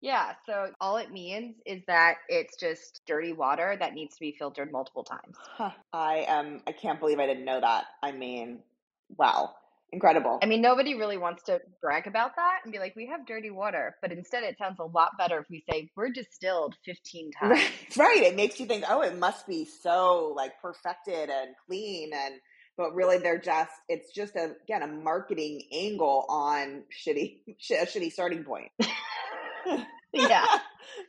yeah, 0.00 0.32
so 0.46 0.72
all 0.80 0.96
it 0.96 1.10
means 1.10 1.56
is 1.64 1.82
that 1.86 2.16
it's 2.28 2.56
just 2.56 3.00
dirty 3.06 3.32
water 3.32 3.76
that 3.78 3.94
needs 3.94 4.14
to 4.14 4.20
be 4.20 4.34
filtered 4.38 4.70
multiple 4.70 5.04
times. 5.04 5.36
Huh. 5.38 5.70
I 5.92 6.24
um 6.24 6.60
I 6.66 6.72
can't 6.72 7.00
believe 7.00 7.18
I 7.18 7.26
didn't 7.26 7.44
know 7.44 7.60
that. 7.60 7.84
I 8.02 8.12
mean, 8.12 8.60
wow 9.16 9.54
incredible. 9.92 10.38
I 10.42 10.46
mean, 10.46 10.60
nobody 10.60 10.94
really 10.94 11.16
wants 11.16 11.44
to 11.44 11.60
brag 11.80 12.06
about 12.06 12.36
that 12.36 12.60
and 12.64 12.72
be 12.72 12.78
like, 12.78 12.94
we 12.96 13.06
have 13.06 13.26
dirty 13.26 13.50
water. 13.50 13.96
But 14.00 14.12
instead, 14.12 14.42
it 14.42 14.58
sounds 14.58 14.78
a 14.78 14.84
lot 14.84 15.12
better 15.18 15.38
if 15.40 15.46
we 15.50 15.64
say, 15.70 15.90
we're 15.96 16.10
distilled 16.10 16.74
15 16.84 17.30
times. 17.40 17.60
Right. 17.96 18.22
It 18.22 18.36
makes 18.36 18.60
you 18.60 18.66
think, 18.66 18.84
oh, 18.88 19.02
it 19.02 19.18
must 19.18 19.46
be 19.46 19.64
so 19.64 20.32
like 20.36 20.60
perfected 20.60 21.30
and 21.30 21.54
clean. 21.66 22.10
And, 22.12 22.34
but 22.76 22.94
really, 22.94 23.18
they're 23.18 23.38
just, 23.38 23.72
it's 23.88 24.12
just 24.12 24.36
a, 24.36 24.54
again, 24.64 24.82
a 24.82 24.86
marketing 24.86 25.62
angle 25.72 26.26
on 26.28 26.82
shitty, 26.92 27.40
sh- 27.58 27.72
a 27.72 27.86
shitty 27.86 28.12
starting 28.12 28.44
point. 28.44 28.70
yeah. 30.12 30.46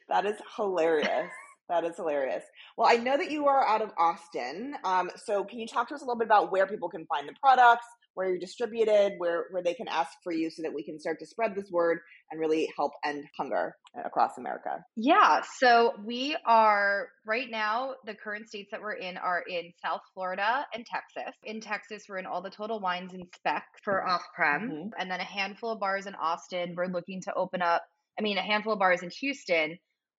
that 0.09 0.25
is 0.25 0.37
hilarious. 0.55 1.31
That 1.69 1.83
is 1.83 1.97
hilarious. 1.97 2.43
Well, 2.77 2.87
I 2.89 2.95
know 2.95 3.17
that 3.17 3.29
you 3.29 3.47
are 3.47 3.67
out 3.67 3.81
of 3.81 3.91
Austin. 3.97 4.75
Um, 4.85 5.11
so 5.25 5.43
can 5.43 5.59
you 5.59 5.67
talk 5.67 5.89
to 5.89 5.95
us 5.95 6.01
a 6.01 6.05
little 6.05 6.17
bit 6.17 6.27
about 6.27 6.51
where 6.51 6.65
people 6.65 6.87
can 6.87 7.05
find 7.07 7.27
the 7.27 7.33
products, 7.41 7.85
where 8.13 8.29
you're 8.29 8.39
distributed, 8.39 9.15
where 9.17 9.47
where 9.51 9.61
they 9.61 9.73
can 9.73 9.89
ask 9.89 10.11
for 10.23 10.31
you 10.31 10.49
so 10.49 10.61
that 10.61 10.73
we 10.73 10.81
can 10.81 10.97
start 10.97 11.19
to 11.19 11.25
spread 11.25 11.55
this 11.55 11.69
word 11.69 11.99
and 12.31 12.39
really 12.39 12.69
help 12.77 12.93
end 13.03 13.25
hunger 13.37 13.75
across 14.05 14.37
America? 14.37 14.81
Yeah, 14.95 15.41
so 15.59 15.93
we 16.05 16.37
are 16.45 17.09
right 17.25 17.47
now 17.51 17.95
the 18.05 18.15
current 18.15 18.47
states 18.47 18.69
that 18.71 18.81
we're 18.81 18.93
in 18.93 19.17
are 19.17 19.43
in 19.47 19.73
South 19.83 20.01
Florida 20.13 20.65
and 20.73 20.85
Texas. 20.85 21.35
In 21.43 21.59
Texas, 21.59 22.03
we're 22.07 22.19
in 22.19 22.25
all 22.25 22.41
the 22.41 22.49
Total 22.49 22.79
Wines 22.79 23.13
and 23.13 23.25
Spec 23.35 23.65
for 23.83 24.07
off-prem 24.07 24.69
mm-hmm. 24.69 24.89
and 24.97 25.11
then 25.11 25.19
a 25.19 25.25
handful 25.25 25.71
of 25.71 25.81
bars 25.81 26.05
in 26.05 26.15
Austin. 26.15 26.75
We're 26.77 26.87
looking 26.87 27.21
to 27.23 27.33
open 27.33 27.61
up 27.61 27.83
I 28.19 28.21
mean 28.21 28.37
a 28.37 28.41
handful 28.41 28.73
of 28.73 28.79
bars 28.79 29.03
in 29.03 29.09
Houston 29.09 29.77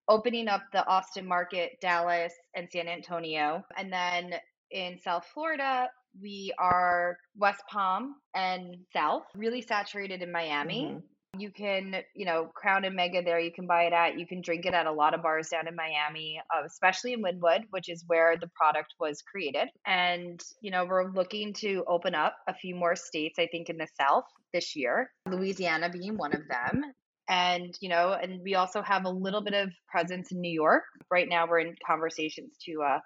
opening 0.09 0.49
up 0.49 0.63
the 0.73 0.87
Austin 0.87 1.27
market, 1.27 1.73
Dallas, 1.81 2.33
and 2.55 2.69
San 2.73 2.89
Antonio. 2.89 3.63
And 3.77 3.93
then 3.93 4.35
in 4.71 4.99
South 4.99 5.27
Florida, 5.33 5.89
we 6.21 6.53
are 6.59 7.19
West 7.37 7.63
Palm 7.71 8.17
and 8.35 8.77
South, 8.93 9.25
really 9.35 9.61
saturated 9.61 10.23
in 10.23 10.33
Miami. 10.33 10.87
Mm-hmm. 10.87 10.99
You 11.39 11.51
can, 11.51 11.97
you 12.17 12.25
know, 12.25 12.51
Crown 12.55 12.87
and 12.87 12.97
Mega 12.97 13.23
there, 13.23 13.39
you 13.39 13.53
can 13.53 13.67
buy 13.67 13.83
it 13.83 13.93
at. 13.93 14.19
You 14.19 14.27
can 14.27 14.41
drink 14.41 14.65
it 14.65 14.73
at 14.73 14.87
a 14.87 14.93
lot 14.93 15.13
of 15.13 15.23
bars 15.23 15.49
down 15.51 15.69
in 15.69 15.77
Miami, 15.77 16.41
uh, 16.53 16.65
especially 16.65 17.13
in 17.13 17.23
Wynwood, 17.23 17.65
which 17.71 17.91
is 17.91 18.03
where 18.07 18.37
the 18.39 18.49
product 18.57 18.95
was 18.99 19.23
created. 19.23 19.69
And, 19.87 20.43
you 20.63 20.71
know, 20.71 20.87
we're 20.87 21.13
looking 21.13 21.53
to 21.59 21.85
open 21.87 22.15
up 22.15 22.35
a 22.49 22.55
few 22.55 22.75
more 22.75 22.97
states, 22.97 23.39
I 23.39 23.47
think, 23.47 23.69
in 23.69 23.77
the 23.77 23.87
South 24.01 24.25
this 24.55 24.75
year, 24.75 25.11
Louisiana 25.31 25.91
being 25.91 26.17
one 26.17 26.33
of 26.33 26.49
them 26.49 26.83
and 27.29 27.77
you 27.81 27.89
know 27.89 28.13
and 28.13 28.41
we 28.43 28.55
also 28.55 28.83
have 28.83 29.05
a 29.05 29.11
little 29.11 29.43
bit 29.43 29.55
of 29.55 29.71
presence 29.89 30.33
in 30.33 30.41
new 30.41 30.53
york. 30.53 30.85
Right 31.11 31.29
now 31.29 31.47
we're 31.47 31.61
in 31.61 31.75
conversations 31.87 32.57
to 32.67 32.83
uh, 32.83 32.99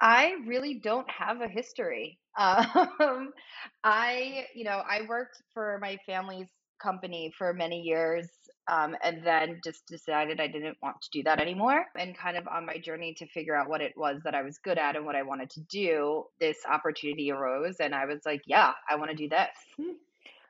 I 0.00 0.34
really 0.46 0.80
don't 0.82 1.08
have 1.10 1.40
a 1.40 1.48
history. 1.48 2.18
Um, 2.38 3.32
I, 3.82 4.44
you 4.54 4.64
know, 4.64 4.82
I 4.86 5.06
worked 5.08 5.42
for 5.54 5.78
my 5.80 5.96
family's 6.04 6.48
company 6.82 7.32
for 7.38 7.54
many 7.54 7.80
years 7.80 8.28
um, 8.68 8.96
and 9.02 9.24
then 9.24 9.60
just 9.62 9.86
decided 9.86 10.40
I 10.40 10.48
didn't 10.48 10.76
want 10.82 11.00
to 11.02 11.10
do 11.12 11.22
that 11.24 11.40
anymore. 11.40 11.84
And 11.98 12.16
kind 12.16 12.36
of 12.36 12.48
on 12.48 12.66
my 12.66 12.78
journey 12.78 13.14
to 13.14 13.26
figure 13.26 13.54
out 13.54 13.68
what 13.68 13.80
it 13.80 13.94
was 13.96 14.20
that 14.24 14.34
I 14.34 14.42
was 14.42 14.58
good 14.58 14.78
at 14.78 14.96
and 14.96 15.06
what 15.06 15.14
I 15.14 15.22
wanted 15.22 15.50
to 15.50 15.60
do, 15.60 16.24
this 16.40 16.58
opportunity 16.68 17.30
arose. 17.30 17.76
And 17.80 17.94
I 17.94 18.06
was 18.06 18.22
like, 18.26 18.42
yeah, 18.46 18.72
I 18.88 18.96
want 18.96 19.10
to 19.10 19.16
do 19.16 19.28
this. 19.28 19.48
Hmm. 19.76 19.96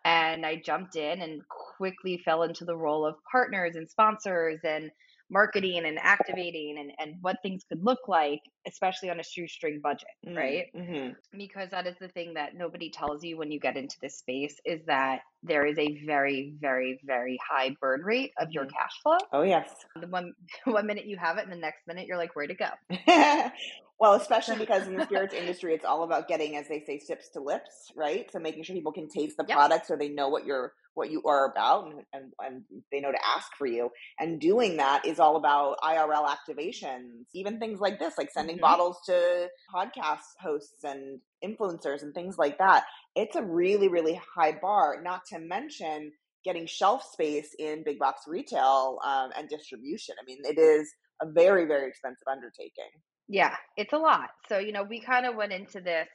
And 0.04 0.46
I 0.46 0.62
jumped 0.64 0.96
in 0.96 1.20
and 1.20 1.42
quickly 1.49 2.23
fell 2.25 2.44
into 2.44 2.64
the 2.64 2.76
role 2.76 3.04
of 3.04 3.16
partners 3.30 3.75
and 3.75 3.90
sponsors 3.90 4.61
and 4.62 4.90
marketing 5.30 5.85
and 5.85 5.99
activating 6.00 6.76
and, 6.78 6.92
and 6.99 7.21
what 7.21 7.37
things 7.42 7.62
could 7.68 7.85
look 7.85 8.00
like, 8.09 8.40
especially 8.66 9.11
on 9.11 9.18
a 9.18 9.23
shoestring 9.23 9.80
budget, 9.83 10.09
mm, 10.26 10.37
right? 10.37 10.66
Mm-hmm. 10.75 11.12
Because 11.37 11.71
that 11.71 11.87
is 11.87 11.97
the 12.00 12.09
thing 12.09 12.35
that 12.35 12.54
nobody 12.54 12.90
tells 12.90 13.25
you 13.25 13.37
when 13.37 13.50
you 13.50 13.59
get 13.59 13.76
into 13.76 13.97
this 14.00 14.18
space 14.18 14.56
is 14.64 14.80
that 14.87 15.21
there 15.42 15.66
is 15.66 15.78
a 15.78 16.00
very, 16.04 16.54
very, 16.61 17.00
very 17.04 17.38
high 17.49 17.76
burn 17.80 18.03
rate 18.03 18.33
of 18.38 18.51
your 18.51 18.64
mm-hmm. 18.64 18.72
cash 18.72 18.92
flow. 19.03 19.18
Oh 19.33 19.42
yes. 19.42 19.68
The 20.01 20.07
one 20.07 20.33
one 20.64 20.87
minute 20.87 21.07
you 21.07 21.16
have 21.16 21.38
it 21.38 21.44
and 21.44 21.53
the 21.53 21.57
next 21.57 21.87
minute 21.87 22.07
you're 22.07 22.18
like, 22.18 22.37
where 22.37 22.46
to 22.46 22.55
go? 22.55 22.70
Well, 23.98 24.14
especially 24.14 24.57
because 24.59 24.87
in 24.87 24.96
the 24.96 25.05
spirits 25.05 25.35
industry, 25.35 25.74
it's 25.74 25.85
all 25.85 26.03
about 26.05 26.29
getting, 26.29 26.57
as 26.57 26.68
they 26.68 26.81
say, 26.81 26.98
sips 26.98 27.29
to 27.31 27.40
lips, 27.40 27.92
right? 27.96 28.31
So 28.31 28.38
making 28.38 28.64
sure 28.64 28.77
people 28.77 28.92
can 28.92 29.09
taste 29.09 29.37
the 29.37 29.44
yep. 29.48 29.57
product 29.57 29.87
so 29.87 29.96
they 29.96 30.09
know 30.09 30.29
what 30.29 30.44
you're 30.44 30.72
what 30.96 31.11
you 31.11 31.22
are 31.24 31.50
about 31.50 31.87
and, 31.87 32.00
and, 32.12 32.32
and 32.40 32.62
they 32.90 33.00
know 33.00 33.12
to 33.12 33.18
ask 33.37 33.48
for 33.56 33.66
you. 33.66 33.90
And 34.18 34.40
doing 34.40 34.78
that 34.78 35.06
is 35.06 35.20
all 35.20 35.37
about 35.37 35.76
IRL 35.85 36.26
activations, 36.26 37.26
even 37.35 37.59
things 37.59 37.80
like 37.80 37.98
this, 37.98 38.14
like 38.16 38.30
sending 38.32 38.56
mm-hmm. 38.56 38.62
bottles 38.62 38.98
to 39.06 39.48
podcast 39.72 40.24
hosts 40.40 40.82
and 40.85 41.20
influencers 41.44 42.02
and 42.02 42.14
things 42.14 42.37
like 42.38 42.59
that. 42.59 42.85
It's 43.14 43.37
a 43.37 43.42
really, 43.42 43.88
really 43.88 44.20
high 44.35 44.56
bar, 44.61 45.02
not 45.02 45.22
to 45.32 45.38
mention 45.38 46.12
getting 46.44 46.66
shelf 46.66 47.02
space 47.12 47.54
in 47.59 47.82
big 47.85 47.98
box 47.98 48.22
retail 48.26 48.98
um, 49.04 49.30
and 49.37 49.48
distribution. 49.48 50.14
I 50.20 50.24
mean, 50.24 50.38
it 50.44 50.59
is 50.59 50.92
a 51.20 51.26
very, 51.30 51.66
very 51.66 51.88
expensive 51.88 52.26
undertaking. 52.30 52.90
Yeah, 53.28 53.54
it's 53.76 53.92
a 53.92 53.98
lot. 53.98 54.30
So, 54.48 54.59
you 54.59 54.72
know, 54.72 54.85
we 54.85 55.00
kind 55.00 55.26
of 55.26 55.35
went 55.35 55.52
into 55.52 55.80
this 55.80 56.09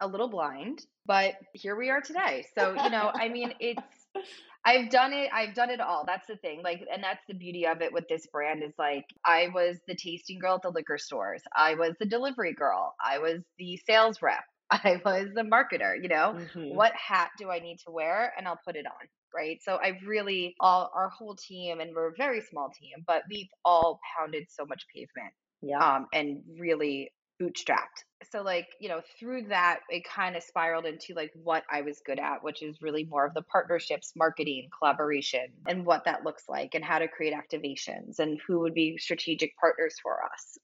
a 0.00 0.06
little 0.06 0.28
blind, 0.28 0.80
but 1.06 1.34
here 1.54 1.76
we 1.76 1.90
are 1.90 2.00
today. 2.00 2.44
So, 2.56 2.70
you 2.72 2.90
know, 2.90 3.10
I 3.14 3.28
mean, 3.28 3.52
it's 3.60 3.80
I've 4.64 4.90
done 4.90 5.12
it. 5.12 5.30
I've 5.32 5.54
done 5.54 5.70
it 5.70 5.80
all. 5.80 6.04
That's 6.06 6.26
the 6.26 6.36
thing. 6.36 6.60
Like, 6.64 6.80
and 6.92 7.02
that's 7.02 7.22
the 7.28 7.34
beauty 7.34 7.66
of 7.66 7.82
it 7.82 7.92
with 7.92 8.08
this 8.08 8.26
brand 8.26 8.64
is 8.64 8.72
like, 8.78 9.04
I 9.24 9.48
was 9.54 9.76
the 9.86 9.94
tasting 9.94 10.40
girl 10.40 10.56
at 10.56 10.62
the 10.62 10.70
liquor 10.70 10.98
stores. 10.98 11.42
I 11.54 11.74
was 11.74 11.94
the 12.00 12.06
delivery 12.06 12.52
girl. 12.52 12.94
I 13.04 13.18
was 13.18 13.42
the 13.58 13.78
sales 13.86 14.20
rep. 14.22 14.42
I 14.70 15.00
was 15.04 15.28
the 15.34 15.42
marketer. 15.42 15.94
You 16.02 16.08
know, 16.08 16.36
mm-hmm. 16.36 16.74
what 16.74 16.92
hat 16.94 17.30
do 17.38 17.50
I 17.50 17.60
need 17.60 17.78
to 17.86 17.92
wear? 17.92 18.32
And 18.36 18.48
I'll 18.48 18.60
put 18.66 18.74
it 18.74 18.86
on. 18.86 19.08
Right. 19.34 19.58
So 19.62 19.78
I've 19.80 20.02
really, 20.06 20.56
all 20.60 20.90
our 20.94 21.10
whole 21.10 21.36
team, 21.36 21.80
and 21.80 21.94
we're 21.94 22.08
a 22.08 22.14
very 22.16 22.40
small 22.40 22.70
team, 22.70 23.04
but 23.06 23.22
we've 23.30 23.50
all 23.64 24.00
pounded 24.18 24.46
so 24.48 24.64
much 24.64 24.82
pavement 24.94 25.32
yeah. 25.62 25.78
um, 25.78 26.06
and 26.12 26.42
really 26.58 27.10
bootstrapped. 27.40 28.04
So 28.30 28.42
like, 28.42 28.68
you 28.80 28.88
know, 28.88 29.02
through 29.18 29.48
that 29.48 29.80
it 29.88 30.04
kind 30.04 30.36
of 30.36 30.42
spiraled 30.42 30.86
into 30.86 31.14
like 31.14 31.32
what 31.34 31.64
I 31.70 31.82
was 31.82 32.00
good 32.04 32.18
at, 32.18 32.42
which 32.42 32.62
is 32.62 32.80
really 32.80 33.04
more 33.04 33.26
of 33.26 33.34
the 33.34 33.42
partnerships, 33.42 34.12
marketing, 34.16 34.68
collaboration, 34.76 35.46
and 35.68 35.84
what 35.84 36.04
that 36.04 36.24
looks 36.24 36.44
like 36.48 36.74
and 36.74 36.84
how 36.84 36.98
to 36.98 37.08
create 37.08 37.34
activations 37.34 38.18
and 38.18 38.40
who 38.46 38.60
would 38.60 38.74
be 38.74 38.98
strategic 38.98 39.56
partners 39.58 39.96
for 40.02 40.24
us. 40.24 40.58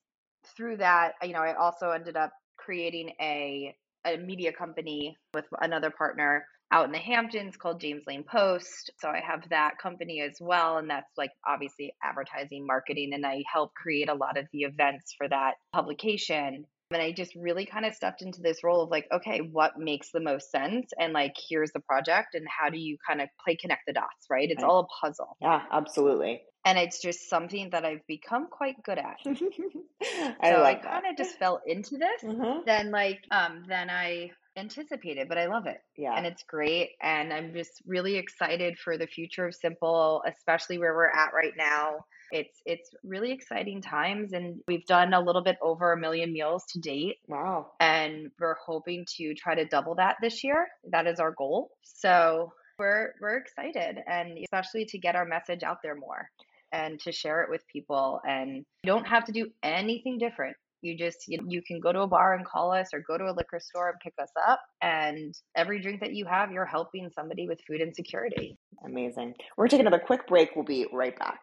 Through 0.56 0.78
that, 0.78 1.12
you 1.22 1.32
know, 1.32 1.40
I 1.40 1.54
also 1.54 1.90
ended 1.90 2.16
up 2.16 2.32
creating 2.56 3.12
a 3.20 3.74
a 4.04 4.16
media 4.16 4.52
company 4.52 5.16
with 5.32 5.44
another 5.60 5.90
partner 5.90 6.44
out 6.72 6.86
in 6.86 6.92
the 6.92 6.98
Hamptons 6.98 7.56
called 7.56 7.80
James 7.80 8.02
Lane 8.06 8.24
Post. 8.24 8.90
So 8.98 9.08
I 9.08 9.20
have 9.20 9.48
that 9.50 9.78
company 9.80 10.20
as 10.22 10.38
well. 10.40 10.78
And 10.78 10.88
that's 10.88 11.10
like 11.16 11.30
obviously 11.46 11.94
advertising, 12.02 12.66
marketing. 12.66 13.12
And 13.12 13.24
I 13.24 13.44
help 13.52 13.74
create 13.74 14.08
a 14.08 14.14
lot 14.14 14.38
of 14.38 14.46
the 14.52 14.60
events 14.60 15.14
for 15.16 15.28
that 15.28 15.54
publication. 15.72 16.64
And 16.90 17.02
I 17.02 17.12
just 17.12 17.34
really 17.34 17.66
kind 17.66 17.86
of 17.86 17.94
stepped 17.94 18.22
into 18.22 18.42
this 18.42 18.64
role 18.64 18.82
of 18.82 18.90
like, 18.90 19.06
okay, 19.12 19.40
what 19.40 19.78
makes 19.78 20.10
the 20.12 20.20
most 20.20 20.50
sense? 20.50 20.92
And 20.98 21.12
like, 21.12 21.36
here's 21.48 21.72
the 21.72 21.80
project, 21.80 22.34
and 22.34 22.46
how 22.48 22.68
do 22.68 22.78
you 22.78 22.98
kind 23.06 23.22
of 23.22 23.28
play 23.42 23.56
connect 23.56 23.86
the 23.86 23.94
dots, 23.94 24.26
right? 24.30 24.50
It's 24.50 24.62
right. 24.62 24.68
all 24.68 24.80
a 24.80 25.06
puzzle. 25.06 25.36
Yeah, 25.40 25.62
absolutely. 25.70 26.42
And 26.64 26.78
it's 26.78 27.00
just 27.00 27.28
something 27.30 27.70
that 27.70 27.84
I've 27.84 28.06
become 28.06 28.46
quite 28.48 28.82
good 28.82 28.98
at. 28.98 29.16
I 29.26 30.50
so 30.50 30.62
I 30.62 30.74
kind 30.74 31.06
of 31.06 31.16
just 31.16 31.38
fell 31.38 31.60
into 31.66 31.96
this. 31.96 32.22
Mm-hmm. 32.22 32.60
Then 32.66 32.90
like, 32.90 33.20
um, 33.30 33.64
then 33.66 33.88
I 33.88 34.30
anticipated, 34.56 35.28
but 35.28 35.38
I 35.38 35.46
love 35.46 35.66
it. 35.66 35.78
Yeah. 35.96 36.14
And 36.16 36.26
it's 36.26 36.42
great. 36.42 36.90
And 37.02 37.32
I'm 37.32 37.52
just 37.54 37.82
really 37.86 38.16
excited 38.16 38.78
for 38.78 38.98
the 38.98 39.06
future 39.06 39.46
of 39.46 39.54
Simple, 39.54 40.22
especially 40.26 40.78
where 40.78 40.94
we're 40.94 41.06
at 41.08 41.32
right 41.34 41.54
now. 41.56 42.04
It's 42.30 42.62
it's 42.64 42.90
really 43.04 43.32
exciting 43.32 43.82
times 43.82 44.32
and 44.32 44.60
we've 44.66 44.86
done 44.86 45.12
a 45.12 45.20
little 45.20 45.42
bit 45.42 45.56
over 45.60 45.92
a 45.92 45.98
million 45.98 46.32
meals 46.32 46.64
to 46.70 46.80
date. 46.80 47.16
Wow. 47.28 47.72
And 47.78 48.30
we're 48.40 48.56
hoping 48.64 49.04
to 49.16 49.34
try 49.34 49.54
to 49.54 49.66
double 49.66 49.96
that 49.96 50.16
this 50.22 50.42
year. 50.42 50.68
That 50.90 51.06
is 51.06 51.20
our 51.20 51.32
goal. 51.32 51.70
So 51.82 52.52
we're 52.78 53.12
we're 53.20 53.36
excited 53.36 53.98
and 54.06 54.38
especially 54.44 54.86
to 54.86 54.98
get 54.98 55.14
our 55.14 55.26
message 55.26 55.62
out 55.62 55.78
there 55.82 55.94
more 55.94 56.30
and 56.72 56.98
to 57.00 57.12
share 57.12 57.42
it 57.42 57.50
with 57.50 57.60
people 57.70 58.20
and 58.26 58.64
you 58.82 58.86
don't 58.86 59.06
have 59.06 59.24
to 59.24 59.32
do 59.32 59.50
anything 59.62 60.18
different 60.18 60.56
you 60.82 60.96
just 60.96 61.18
you, 61.28 61.38
you 61.46 61.62
can 61.62 61.80
go 61.80 61.92
to 61.92 62.00
a 62.00 62.06
bar 62.06 62.34
and 62.34 62.44
call 62.44 62.72
us 62.72 62.88
or 62.92 63.00
go 63.00 63.16
to 63.16 63.24
a 63.24 63.32
liquor 63.32 63.60
store 63.60 63.90
and 63.90 63.98
pick 64.00 64.14
us 64.20 64.30
up 64.46 64.60
and 64.82 65.34
every 65.56 65.80
drink 65.80 66.00
that 66.00 66.12
you 66.12 66.26
have 66.26 66.52
you're 66.52 66.66
helping 66.66 67.08
somebody 67.14 67.48
with 67.48 67.60
food 67.66 67.80
insecurity 67.80 68.58
amazing 68.84 69.34
we're 69.56 69.68
taking 69.68 69.86
another 69.86 70.02
quick 70.04 70.26
break 70.26 70.50
we'll 70.54 70.64
be 70.64 70.86
right 70.92 71.18
back 71.18 71.40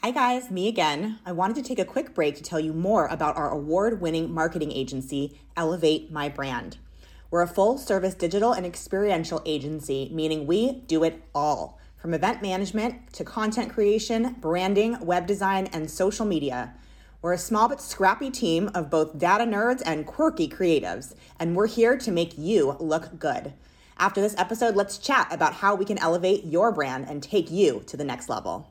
Hi, 0.00 0.12
guys, 0.12 0.48
me 0.48 0.68
again. 0.68 1.18
I 1.26 1.32
wanted 1.32 1.56
to 1.56 1.62
take 1.64 1.80
a 1.80 1.84
quick 1.84 2.14
break 2.14 2.36
to 2.36 2.42
tell 2.42 2.60
you 2.60 2.72
more 2.72 3.06
about 3.06 3.36
our 3.36 3.50
award 3.50 4.00
winning 4.00 4.32
marketing 4.32 4.70
agency, 4.70 5.40
Elevate 5.56 6.12
My 6.12 6.28
Brand. 6.28 6.78
We're 7.32 7.42
a 7.42 7.48
full 7.48 7.78
service 7.78 8.14
digital 8.14 8.52
and 8.52 8.64
experiential 8.64 9.42
agency, 9.44 10.08
meaning 10.12 10.46
we 10.46 10.82
do 10.86 11.02
it 11.02 11.24
all 11.34 11.80
from 11.96 12.14
event 12.14 12.42
management 12.42 13.12
to 13.14 13.24
content 13.24 13.72
creation, 13.72 14.36
branding, 14.40 15.04
web 15.04 15.26
design, 15.26 15.66
and 15.72 15.90
social 15.90 16.24
media. 16.24 16.74
We're 17.20 17.32
a 17.32 17.38
small 17.38 17.68
but 17.68 17.80
scrappy 17.80 18.30
team 18.30 18.70
of 18.74 18.90
both 18.90 19.18
data 19.18 19.42
nerds 19.42 19.82
and 19.84 20.06
quirky 20.06 20.48
creatives, 20.48 21.16
and 21.40 21.56
we're 21.56 21.66
here 21.66 21.98
to 21.98 22.12
make 22.12 22.38
you 22.38 22.76
look 22.78 23.18
good. 23.18 23.54
After 23.98 24.20
this 24.20 24.36
episode, 24.38 24.76
let's 24.76 24.98
chat 24.98 25.26
about 25.32 25.54
how 25.54 25.74
we 25.74 25.84
can 25.84 25.98
elevate 25.98 26.44
your 26.44 26.70
brand 26.70 27.06
and 27.08 27.20
take 27.20 27.50
you 27.50 27.82
to 27.86 27.96
the 27.96 28.04
next 28.04 28.28
level. 28.28 28.70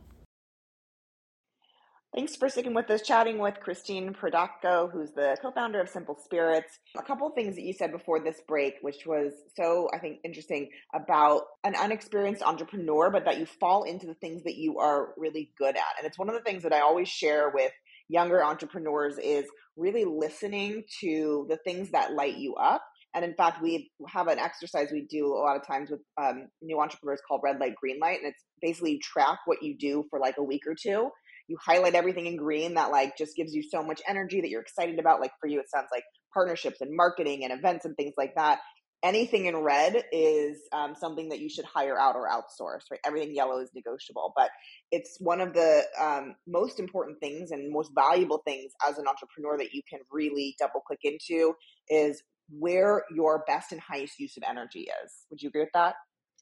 Thanks 2.16 2.38
for 2.38 2.48
sticking 2.48 2.74
with 2.74 2.90
us, 2.90 3.02
chatting 3.02 3.38
with 3.38 3.60
Christine 3.60 4.14
Prodotko, 4.14 4.90
who's 4.92 5.12
the 5.12 5.36
co 5.42 5.52
founder 5.52 5.82
of 5.82 5.90
Simple 5.90 6.16
Spirits. 6.16 6.80
A 6.98 7.04
couple 7.04 7.30
things 7.32 7.56
that 7.56 7.64
you 7.64 7.74
said 7.74 7.92
before 7.92 8.22
this 8.22 8.40
break, 8.48 8.76
which 8.82 9.06
was 9.06 9.34
so, 9.58 9.90
I 9.94 10.00
think, 10.00 10.20
interesting 10.24 10.70
about 10.96 11.42
an 11.66 11.76
unexperienced 11.76 12.42
entrepreneur, 12.42 13.12
but 13.12 13.26
that 13.26 13.40
you 13.40 13.46
fall 13.46 13.84
into 13.84 14.08
the 14.08 14.16
things 14.16 14.44
that 14.46 14.56
you 14.56 14.80
are 14.80 15.10
really 15.18 15.52
good 15.60 15.76
at. 15.76 15.98
And 15.98 16.08
it's 16.08 16.18
one 16.18 16.30
of 16.30 16.34
the 16.34 16.42
things 16.42 16.64
that 16.64 16.72
I 16.72 16.80
always 16.80 17.10
share 17.10 17.52
with 17.54 17.74
younger 18.10 18.44
entrepreneurs 18.44 19.18
is 19.18 19.46
really 19.76 20.06
listening 20.06 20.84
to 21.02 21.46
the 21.50 21.58
things 21.58 21.92
that 21.92 22.14
light 22.14 22.38
you 22.38 22.56
up. 22.56 22.84
And 23.16 23.24
in 23.24 23.34
fact, 23.36 23.64
we 23.64 23.90
have 24.08 24.28
an 24.28 24.38
exercise 24.38 24.90
we 24.92 25.08
do 25.10 25.28
a 25.28 25.40
lot 25.40 25.56
of 25.56 25.66
times 25.66 25.90
with 25.90 26.02
um, 26.22 26.48
new 26.62 26.80
entrepreneurs 26.80 27.22
called 27.28 27.42
red 27.44 27.60
light, 27.60 27.76
green 27.76 28.00
light. 28.00 28.20
And 28.20 28.28
it's 28.28 28.44
basically 28.62 29.00
track 29.00 29.40
what 29.46 29.64
you 29.64 29.76
do 29.78 30.06
for 30.10 30.20
like 30.20 30.36
a 30.38 30.44
week 30.44 30.62
or 30.68 30.76
two 30.76 31.10
you 31.48 31.58
highlight 31.66 31.96
everything 31.96 32.26
in 32.26 32.36
green 32.36 32.74
that 32.76 32.92
like 32.92 33.18
just 33.18 33.36
gives 33.36 33.54
you 33.54 33.64
so 33.64 33.82
much 33.82 34.02
energy 34.08 34.42
that 34.42 34.50
you're 34.50 34.62
excited 34.62 35.00
about 35.00 35.22
like 35.22 35.32
for 35.40 35.48
you 35.48 35.60
it 35.60 35.70
sounds 35.70 35.88
like 35.92 36.04
partnerships 36.34 36.82
and 36.82 36.96
marketing 36.96 37.44
and 37.44 37.58
events 37.58 37.86
and 37.86 37.96
things 37.96 38.14
like 38.18 38.34
that 38.36 38.60
anything 39.04 39.46
in 39.46 39.56
red 39.58 40.04
is 40.12 40.58
um, 40.74 40.96
something 40.96 41.30
that 41.30 41.40
you 41.40 41.50
should 41.50 41.66
hire 41.66 41.98
out 41.98 42.16
or 42.16 42.28
outsource 42.28 42.82
right 42.90 43.00
everything 43.06 43.36
yellow 43.36 43.60
is 43.60 43.70
negotiable 43.76 44.34
but 44.36 44.50
it's 44.92 45.18
one 45.20 45.42
of 45.42 45.54
the 45.54 45.84
um, 46.00 46.36
most 46.48 46.80
important 46.80 47.20
things 47.20 47.52
and 47.52 47.72
most 47.72 47.92
valuable 47.94 48.42
things 48.46 48.72
as 48.88 48.98
an 48.98 49.06
entrepreneur 49.08 49.58
that 49.58 49.74
you 49.74 49.82
can 49.90 50.00
really 50.12 50.56
double 50.60 50.82
click 50.82 51.00
into 51.04 51.54
is 51.90 52.24
where 52.50 53.04
your 53.14 53.44
best 53.46 53.72
and 53.72 53.82
highest 53.82 54.20
use 54.20 54.38
of 54.38 54.44
energy 54.48 54.88
is 55.04 55.14
would 55.30 55.42
you 55.42 55.50
agree 55.50 55.62
with 55.62 55.70
that 55.74 55.96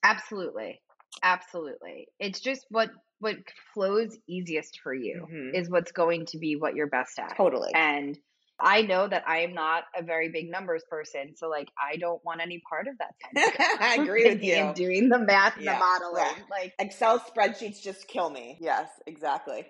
absolutely 0.04 0.80
absolutely 1.24 2.08
it's 2.20 2.40
just 2.40 2.66
what 2.70 2.90
what 3.20 3.36
flows 3.74 4.18
easiest 4.28 4.80
for 4.84 4.94
you 4.94 5.26
mm-hmm. 5.30 5.56
is 5.56 5.70
what's 5.70 5.92
going 5.92 6.26
to 6.28 6.38
be 6.38 6.56
what 6.56 6.76
you're 6.76 6.88
best 6.88 7.18
at. 7.18 7.36
Totally. 7.38 7.72
And 7.74 8.18
I 8.60 8.84
know 8.84 9.08
that 9.08 9.24
I 9.28 9.40
am 9.40 9.54
not 9.54 9.84
a 9.98 10.04
very 10.04 10.30
big 10.30 10.50
numbers 10.50 10.84
person, 10.90 11.36
so 11.36 11.50
like 11.50 11.70
I 11.80 11.98
don't 11.98 12.24
want 12.24 12.42
any 12.42 12.62
part 12.70 12.88
of 12.88 12.96
that. 13.00 13.78
I 13.82 13.96
agree 14.02 14.26
with 14.26 14.44
you. 14.44 14.72
Doing 14.76 15.10
the 15.10 15.20
math 15.20 15.58
and 15.58 15.66
yeah, 15.66 15.74
the 15.74 15.80
modeling, 15.80 16.36
yeah. 16.38 16.44
like 16.50 16.74
Excel 16.80 17.20
spreadsheets, 17.20 17.82
just 17.82 18.08
kill 18.08 18.30
me. 18.30 18.58
Yes, 18.62 18.88
exactly. 19.08 19.66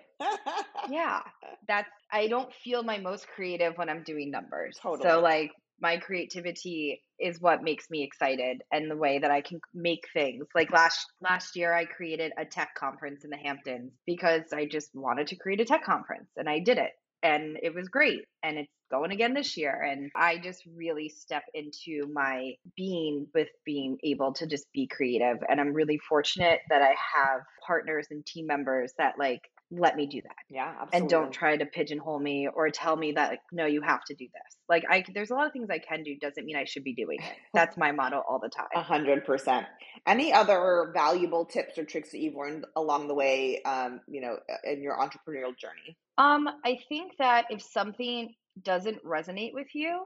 yeah, 0.88 1.20
that's. 1.68 1.90
I 2.12 2.28
don't 2.28 2.52
feel 2.64 2.82
my 2.82 2.98
most 2.98 3.26
creative 3.28 3.76
when 3.76 3.88
I'm 3.88 4.02
doing 4.04 4.30
numbers. 4.30 4.78
Totally. 4.80 5.08
So 5.08 5.20
like 5.20 5.50
my 5.80 5.98
creativity 5.98 7.02
is 7.18 7.40
what 7.40 7.62
makes 7.62 7.90
me 7.90 8.02
excited 8.02 8.62
and 8.72 8.90
the 8.90 8.96
way 8.96 9.18
that 9.18 9.30
I 9.30 9.40
can 9.40 9.60
make 9.74 10.04
things. 10.12 10.46
Like 10.54 10.70
last 10.72 11.06
last 11.20 11.56
year 11.56 11.74
I 11.74 11.84
created 11.86 12.32
a 12.38 12.44
tech 12.44 12.74
conference 12.78 13.24
in 13.24 13.30
the 13.30 13.36
Hamptons 13.36 13.92
because 14.06 14.52
I 14.52 14.66
just 14.66 14.90
wanted 14.94 15.26
to 15.28 15.36
create 15.36 15.60
a 15.60 15.64
tech 15.64 15.84
conference 15.84 16.30
and 16.36 16.48
I 16.48 16.60
did 16.60 16.78
it 16.78 16.92
and 17.22 17.58
it 17.62 17.74
was 17.74 17.88
great 17.88 18.24
and 18.42 18.58
it's 18.58 18.72
going 18.90 19.10
again 19.10 19.34
this 19.34 19.56
year 19.56 19.82
and 19.82 20.10
I 20.14 20.38
just 20.38 20.62
really 20.76 21.08
step 21.08 21.42
into 21.54 22.06
my 22.12 22.52
being 22.76 23.26
with 23.34 23.48
being 23.64 23.98
able 24.04 24.32
to 24.34 24.46
just 24.46 24.66
be 24.72 24.86
creative 24.86 25.38
and 25.48 25.60
I'm 25.60 25.72
really 25.72 25.98
fortunate 25.98 26.60
that 26.70 26.82
I 26.82 26.94
have 27.14 27.40
partners 27.66 28.06
and 28.10 28.24
team 28.24 28.46
members 28.46 28.92
that 28.98 29.14
like 29.18 29.42
let 29.70 29.96
me 29.96 30.06
do 30.06 30.22
that. 30.22 30.36
Yeah, 30.48 30.68
absolutely. 30.68 30.98
And 30.98 31.08
don't 31.08 31.32
try 31.32 31.56
to 31.56 31.66
pigeonhole 31.66 32.20
me 32.20 32.48
or 32.52 32.70
tell 32.70 32.96
me 32.96 33.12
that 33.12 33.30
like, 33.30 33.40
no, 33.52 33.66
you 33.66 33.82
have 33.82 34.04
to 34.04 34.14
do 34.14 34.26
this. 34.26 34.56
Like 34.68 34.84
I 34.88 35.04
there's 35.12 35.30
a 35.30 35.34
lot 35.34 35.46
of 35.46 35.52
things 35.52 35.68
I 35.70 35.78
can 35.78 36.04
do 36.04 36.16
doesn't 36.20 36.44
mean 36.44 36.56
I 36.56 36.64
should 36.64 36.84
be 36.84 36.94
doing 36.94 37.18
it. 37.20 37.36
That's 37.54 37.76
my 37.76 37.90
motto 37.92 38.22
all 38.28 38.38
the 38.38 38.48
time. 38.48 38.68
A 38.74 38.82
hundred 38.82 39.24
percent. 39.24 39.66
Any 40.06 40.32
other 40.32 40.90
valuable 40.94 41.44
tips 41.44 41.78
or 41.78 41.84
tricks 41.84 42.12
that 42.12 42.18
you've 42.18 42.36
learned 42.36 42.64
along 42.76 43.08
the 43.08 43.14
way, 43.14 43.60
um, 43.62 44.00
you 44.06 44.20
know, 44.20 44.38
in 44.64 44.82
your 44.82 44.96
entrepreneurial 44.96 45.56
journey? 45.56 45.96
Um, 46.18 46.48
I 46.64 46.78
think 46.88 47.12
that 47.18 47.46
if 47.50 47.60
something 47.60 48.34
doesn't 48.62 49.04
resonate 49.04 49.52
with 49.52 49.68
you, 49.74 50.04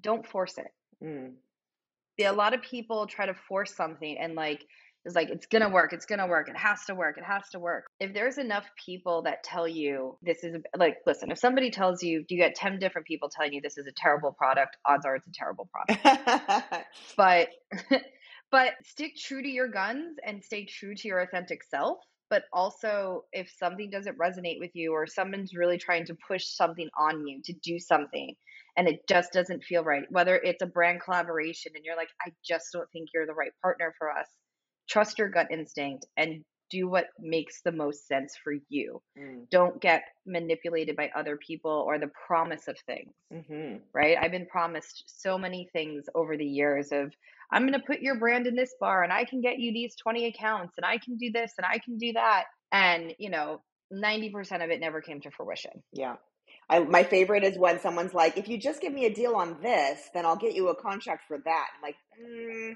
don't 0.00 0.26
force 0.26 0.56
it. 0.58 1.04
Mm. 1.04 1.32
A 2.24 2.32
lot 2.32 2.54
of 2.54 2.62
people 2.62 3.06
try 3.06 3.26
to 3.26 3.34
force 3.48 3.74
something 3.74 4.18
and 4.18 4.34
like 4.34 4.64
is 5.04 5.14
like 5.14 5.30
it's 5.30 5.46
gonna 5.46 5.68
work 5.68 5.92
it's 5.92 6.06
gonna 6.06 6.26
work 6.26 6.48
it 6.48 6.56
has 6.56 6.84
to 6.84 6.94
work 6.94 7.18
it 7.18 7.24
has 7.24 7.48
to 7.50 7.58
work. 7.58 7.86
If 7.98 8.14
there's 8.14 8.38
enough 8.38 8.66
people 8.84 9.22
that 9.22 9.42
tell 9.42 9.66
you 9.66 10.16
this 10.22 10.44
is 10.44 10.56
like 10.76 10.98
listen 11.06 11.30
if 11.30 11.38
somebody 11.38 11.70
tells 11.70 12.02
you 12.02 12.24
do 12.28 12.34
you 12.34 12.40
get 12.40 12.54
10 12.54 12.78
different 12.78 13.06
people 13.06 13.28
telling 13.28 13.52
you 13.52 13.60
this 13.60 13.78
is 13.78 13.86
a 13.86 13.92
terrible 13.96 14.32
product 14.32 14.76
odds 14.86 15.06
are 15.06 15.16
it's 15.16 15.26
a 15.26 15.32
terrible 15.32 15.68
product. 15.72 16.86
But 17.16 17.48
but 18.50 18.72
stick 18.84 19.16
true 19.16 19.42
to 19.42 19.48
your 19.48 19.68
guns 19.68 20.16
and 20.24 20.42
stay 20.42 20.64
true 20.64 20.94
to 20.94 21.08
your 21.08 21.20
authentic 21.20 21.62
self 21.64 21.98
but 22.28 22.44
also 22.52 23.24
if 23.32 23.52
something 23.58 23.90
doesn't 23.90 24.16
resonate 24.16 24.60
with 24.60 24.70
you 24.74 24.92
or 24.92 25.06
someone's 25.06 25.54
really 25.54 25.78
trying 25.78 26.06
to 26.06 26.16
push 26.26 26.46
something 26.46 26.88
on 26.98 27.26
you 27.26 27.40
to 27.44 27.52
do 27.62 27.78
something 27.78 28.34
and 28.76 28.88
it 28.88 29.00
just 29.08 29.32
doesn't 29.32 29.64
feel 29.64 29.82
right 29.84 30.04
whether 30.10 30.36
it's 30.36 30.62
a 30.62 30.66
brand 30.66 31.00
collaboration 31.02 31.72
and 31.74 31.84
you're 31.84 31.96
like 31.96 32.08
i 32.26 32.30
just 32.44 32.66
don't 32.72 32.90
think 32.92 33.08
you're 33.12 33.26
the 33.26 33.34
right 33.34 33.52
partner 33.62 33.94
for 33.98 34.10
us 34.10 34.28
trust 34.88 35.18
your 35.18 35.28
gut 35.28 35.48
instinct 35.50 36.06
and 36.16 36.44
do 36.70 36.88
what 36.88 37.06
makes 37.18 37.62
the 37.62 37.72
most 37.72 38.06
sense 38.06 38.34
for 38.42 38.54
you. 38.68 39.02
Mm. 39.18 39.50
Don't 39.50 39.80
get 39.80 40.04
manipulated 40.24 40.96
by 40.96 41.10
other 41.14 41.36
people 41.36 41.84
or 41.86 41.98
the 41.98 42.10
promise 42.26 42.68
of 42.68 42.78
things. 42.86 43.12
Mm-hmm. 43.32 43.78
Right? 43.92 44.16
I've 44.20 44.30
been 44.30 44.46
promised 44.46 45.04
so 45.06 45.36
many 45.36 45.68
things 45.72 46.04
over 46.14 46.36
the 46.36 46.46
years 46.46 46.92
of 46.92 47.12
I'm 47.52 47.62
going 47.62 47.78
to 47.78 47.86
put 47.86 48.00
your 48.00 48.18
brand 48.18 48.46
in 48.46 48.54
this 48.54 48.74
bar 48.80 49.02
and 49.02 49.12
I 49.12 49.24
can 49.24 49.40
get 49.40 49.58
you 49.58 49.72
these 49.72 49.96
20 49.96 50.26
accounts 50.26 50.74
and 50.76 50.86
I 50.86 50.98
can 50.98 51.16
do 51.16 51.32
this 51.32 51.52
and 51.58 51.66
I 51.66 51.78
can 51.78 51.98
do 51.98 52.12
that. 52.12 52.44
And, 52.70 53.12
you 53.18 53.30
know, 53.30 53.60
90% 53.92 54.64
of 54.64 54.70
it 54.70 54.78
never 54.80 55.00
came 55.00 55.20
to 55.22 55.30
fruition. 55.32 55.82
Yeah. 55.92 56.16
I, 56.68 56.78
my 56.78 57.02
favorite 57.02 57.42
is 57.42 57.58
when 57.58 57.80
someone's 57.80 58.14
like, 58.14 58.38
if 58.38 58.48
you 58.48 58.56
just 58.56 58.80
give 58.80 58.92
me 58.92 59.06
a 59.06 59.12
deal 59.12 59.34
on 59.34 59.60
this, 59.60 60.08
then 60.14 60.24
I'll 60.24 60.36
get 60.36 60.54
you 60.54 60.68
a 60.68 60.74
contract 60.80 61.24
for 61.26 61.38
that. 61.44 61.66
I'm 61.74 61.82
like, 61.82 61.96
mm, 62.22 62.74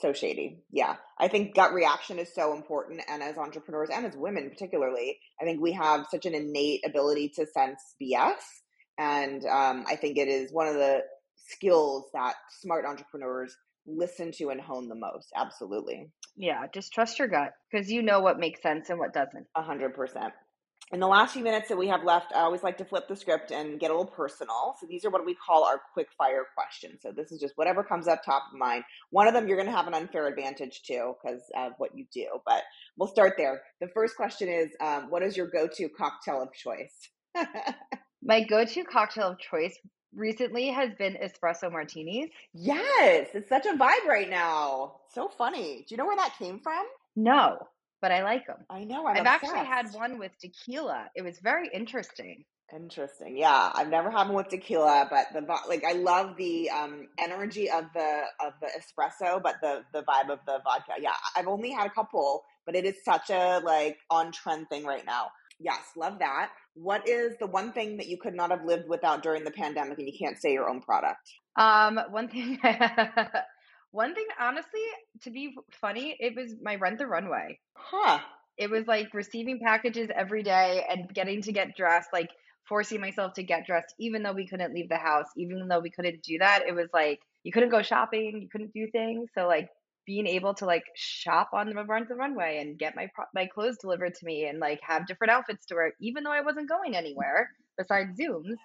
so 0.00 0.12
shady. 0.12 0.62
Yeah. 0.70 0.96
I 1.18 1.28
think 1.28 1.54
gut 1.54 1.72
reaction 1.72 2.18
is 2.18 2.34
so 2.34 2.54
important. 2.54 3.02
And 3.08 3.22
as 3.22 3.36
entrepreneurs 3.36 3.90
and 3.92 4.06
as 4.06 4.16
women, 4.16 4.50
particularly, 4.50 5.18
I 5.40 5.44
think 5.44 5.60
we 5.60 5.72
have 5.72 6.06
such 6.10 6.26
an 6.26 6.34
innate 6.34 6.80
ability 6.86 7.32
to 7.36 7.46
sense 7.46 7.80
BS. 8.02 8.40
And 8.98 9.44
um, 9.44 9.84
I 9.88 9.96
think 9.96 10.18
it 10.18 10.28
is 10.28 10.52
one 10.52 10.68
of 10.68 10.74
the 10.74 11.00
skills 11.36 12.06
that 12.14 12.34
smart 12.60 12.84
entrepreneurs 12.86 13.56
listen 13.86 14.32
to 14.32 14.50
and 14.50 14.60
hone 14.60 14.88
the 14.88 14.94
most. 14.94 15.28
Absolutely. 15.36 16.10
Yeah. 16.36 16.66
Just 16.72 16.92
trust 16.92 17.18
your 17.18 17.28
gut 17.28 17.52
because 17.70 17.90
you 17.90 18.02
know 18.02 18.20
what 18.20 18.38
makes 18.38 18.62
sense 18.62 18.90
and 18.90 18.98
what 18.98 19.14
doesn't. 19.14 19.46
A 19.56 19.62
hundred 19.62 19.94
percent 19.94 20.32
in 20.94 21.00
the 21.00 21.08
last 21.08 21.32
few 21.32 21.42
minutes 21.42 21.68
that 21.68 21.76
we 21.76 21.88
have 21.88 22.04
left, 22.04 22.32
I 22.32 22.42
always 22.42 22.62
like 22.62 22.78
to 22.78 22.84
flip 22.84 23.08
the 23.08 23.16
script 23.16 23.50
and 23.50 23.80
get 23.80 23.90
a 23.90 23.94
little 23.94 24.12
personal. 24.12 24.76
So 24.80 24.86
these 24.88 25.04
are 25.04 25.10
what 25.10 25.26
we 25.26 25.34
call 25.34 25.64
our 25.64 25.80
quick 25.92 26.06
fire 26.16 26.44
questions. 26.54 27.00
So 27.02 27.10
this 27.10 27.32
is 27.32 27.40
just 27.40 27.54
whatever 27.56 27.82
comes 27.82 28.06
up 28.06 28.22
top 28.24 28.44
of 28.52 28.58
mind. 28.58 28.84
One 29.10 29.26
of 29.26 29.34
them 29.34 29.48
you're 29.48 29.56
going 29.56 29.68
to 29.68 29.76
have 29.76 29.88
an 29.88 29.94
unfair 29.94 30.28
advantage 30.28 30.82
to 30.84 31.14
because 31.20 31.42
of 31.56 31.72
what 31.78 31.96
you 31.96 32.06
do, 32.14 32.28
but 32.46 32.62
we'll 32.96 33.08
start 33.08 33.34
there. 33.36 33.60
The 33.80 33.88
first 33.88 34.14
question 34.14 34.48
is, 34.48 34.70
um, 34.80 35.10
what 35.10 35.24
is 35.24 35.36
your 35.36 35.48
go-to 35.48 35.88
cocktail 35.88 36.40
of 36.40 36.52
choice? 36.52 37.10
My 38.22 38.44
go-to 38.44 38.84
cocktail 38.84 39.30
of 39.30 39.38
choice 39.40 39.76
recently 40.14 40.68
has 40.68 40.90
been 40.96 41.18
espresso 41.20 41.72
martinis. 41.72 42.30
Yes, 42.52 43.30
it's 43.34 43.48
such 43.48 43.66
a 43.66 43.72
vibe 43.72 44.06
right 44.08 44.30
now. 44.30 45.00
So 45.12 45.26
funny. 45.26 45.84
Do 45.88 45.92
you 45.92 45.96
know 45.96 46.06
where 46.06 46.16
that 46.16 46.38
came 46.38 46.60
from? 46.60 46.84
No 47.16 47.58
but 48.04 48.12
I 48.12 48.22
like 48.22 48.46
them. 48.46 48.58
I 48.68 48.84
know. 48.84 49.06
i 49.06 49.16
have 49.16 49.24
actually 49.24 49.64
had 49.64 49.86
one 49.94 50.18
with 50.18 50.32
tequila. 50.38 51.06
It 51.16 51.22
was 51.22 51.38
very 51.38 51.70
interesting. 51.72 52.44
Interesting. 52.70 53.38
Yeah, 53.38 53.72
I've 53.74 53.88
never 53.88 54.10
had 54.10 54.26
one 54.26 54.34
with 54.34 54.48
tequila, 54.48 55.08
but 55.08 55.28
the 55.32 55.40
like 55.70 55.84
I 55.84 55.92
love 55.92 56.36
the 56.36 56.68
um, 56.68 57.08
energy 57.18 57.70
of 57.70 57.84
the 57.94 58.24
of 58.44 58.52
the 58.60 58.68
espresso, 58.78 59.42
but 59.42 59.54
the 59.62 59.84
the 59.94 60.02
vibe 60.02 60.28
of 60.30 60.40
the 60.46 60.58
vodka. 60.64 60.92
Yeah, 61.00 61.14
I've 61.34 61.48
only 61.48 61.70
had 61.70 61.86
a 61.86 61.90
couple, 61.90 62.42
but 62.66 62.76
it 62.76 62.84
is 62.84 62.96
such 63.06 63.30
a 63.30 63.62
like 63.64 63.96
on 64.10 64.32
trend 64.32 64.68
thing 64.68 64.84
right 64.84 65.06
now. 65.06 65.28
Yes, 65.58 65.80
love 65.96 66.18
that. 66.18 66.50
What 66.74 67.08
is 67.08 67.38
the 67.40 67.46
one 67.46 67.72
thing 67.72 67.96
that 67.96 68.06
you 68.06 68.18
could 68.18 68.34
not 68.34 68.50
have 68.50 68.66
lived 68.66 68.86
without 68.86 69.22
during 69.22 69.44
the 69.44 69.50
pandemic, 69.50 69.96
and 69.96 70.06
you 70.06 70.18
can't 70.18 70.36
say 70.36 70.52
your 70.52 70.68
own 70.68 70.82
product? 70.82 71.26
Um, 71.56 71.98
one 72.10 72.28
thing 72.28 72.58
One 73.94 74.12
thing, 74.12 74.26
honestly, 74.40 74.80
to 75.22 75.30
be 75.30 75.54
funny, 75.70 76.16
it 76.18 76.34
was 76.34 76.56
my 76.60 76.74
Rent 76.74 76.98
the 76.98 77.06
Runway. 77.06 77.60
Huh. 77.76 78.18
It 78.58 78.68
was 78.68 78.88
like 78.88 79.14
receiving 79.14 79.60
packages 79.60 80.10
every 80.12 80.42
day 80.42 80.84
and 80.90 81.14
getting 81.14 81.42
to 81.42 81.52
get 81.52 81.76
dressed, 81.76 82.08
like 82.12 82.30
forcing 82.68 83.00
myself 83.00 83.34
to 83.34 83.44
get 83.44 83.66
dressed, 83.66 83.94
even 84.00 84.24
though 84.24 84.32
we 84.32 84.48
couldn't 84.48 84.74
leave 84.74 84.88
the 84.88 84.96
house, 84.96 85.26
even 85.36 85.68
though 85.68 85.78
we 85.78 85.90
couldn't 85.90 86.24
do 86.24 86.38
that. 86.38 86.64
It 86.66 86.74
was 86.74 86.88
like 86.92 87.20
you 87.44 87.52
couldn't 87.52 87.68
go 87.68 87.82
shopping, 87.82 88.40
you 88.42 88.48
couldn't 88.50 88.72
do 88.72 88.88
things. 88.90 89.30
So 89.32 89.46
like 89.46 89.68
being 90.04 90.26
able 90.26 90.54
to 90.54 90.66
like 90.66 90.84
shop 90.96 91.50
on 91.52 91.68
the 91.68 91.84
run 91.84 92.06
the 92.08 92.16
runway 92.16 92.58
and 92.58 92.76
get 92.76 92.96
my 92.96 93.08
my 93.32 93.46
clothes 93.46 93.78
delivered 93.80 94.16
to 94.16 94.26
me 94.26 94.46
and 94.46 94.58
like 94.58 94.80
have 94.82 95.06
different 95.06 95.30
outfits 95.30 95.66
to 95.66 95.76
wear, 95.76 95.92
even 96.00 96.24
though 96.24 96.32
I 96.32 96.40
wasn't 96.40 96.68
going 96.68 96.96
anywhere 96.96 97.48
besides 97.76 98.18
Zooms, 98.18 98.56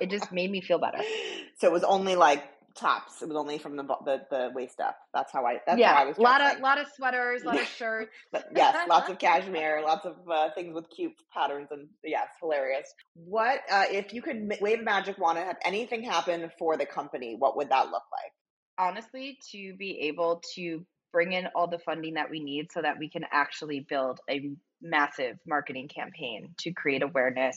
it 0.00 0.10
just 0.10 0.32
made 0.32 0.50
me 0.50 0.60
feel 0.62 0.78
better. 0.78 0.98
So 1.56 1.68
it 1.68 1.72
was 1.72 1.84
only 1.84 2.16
like 2.16 2.42
tops. 2.74 3.22
It 3.22 3.28
was 3.28 3.36
only 3.36 3.58
from 3.58 3.76
the 3.76 3.82
the, 3.82 4.22
the 4.30 4.50
waist 4.54 4.80
up. 4.80 4.96
That's 5.12 5.32
how 5.32 5.44
I. 5.44 5.60
That's 5.66 5.78
yeah, 5.78 5.94
how 5.94 6.02
I 6.02 6.06
was. 6.06 6.18
A 6.18 6.22
lot 6.22 6.40
of 6.40 6.60
lot 6.60 6.80
of 6.80 6.86
sweaters, 6.94 7.42
a 7.42 7.46
lot 7.46 7.60
of 7.60 7.66
shirts. 7.78 8.10
but 8.32 8.46
yes, 8.54 8.76
lots 8.88 9.08
of 9.08 9.18
cashmere, 9.18 9.82
lots 9.82 10.06
of 10.06 10.16
uh, 10.30 10.50
things 10.54 10.74
with 10.74 10.88
cute 10.90 11.12
patterns, 11.32 11.68
and 11.70 11.88
yes, 12.02 12.28
hilarious. 12.40 12.92
What 13.14 13.60
uh, 13.70 13.84
if 13.90 14.12
you 14.12 14.22
could 14.22 14.52
wave 14.60 14.80
a 14.80 14.82
magic 14.82 15.18
wand 15.18 15.38
and 15.38 15.46
have 15.46 15.58
anything 15.64 16.02
happen 16.02 16.50
for 16.58 16.76
the 16.76 16.86
company? 16.86 17.36
What 17.38 17.56
would 17.56 17.70
that 17.70 17.86
look 17.86 18.04
like? 18.12 18.32
Honestly, 18.76 19.38
to 19.52 19.74
be 19.76 20.00
able 20.08 20.42
to 20.56 20.84
bring 21.12 21.32
in 21.32 21.46
all 21.54 21.68
the 21.68 21.78
funding 21.78 22.14
that 22.14 22.28
we 22.28 22.40
need 22.40 22.72
so 22.72 22.82
that 22.82 22.98
we 22.98 23.08
can 23.08 23.24
actually 23.30 23.80
build 23.88 24.18
a 24.28 24.50
massive 24.82 25.38
marketing 25.46 25.88
campaign 25.88 26.54
to 26.58 26.72
create 26.72 27.02
awareness 27.02 27.56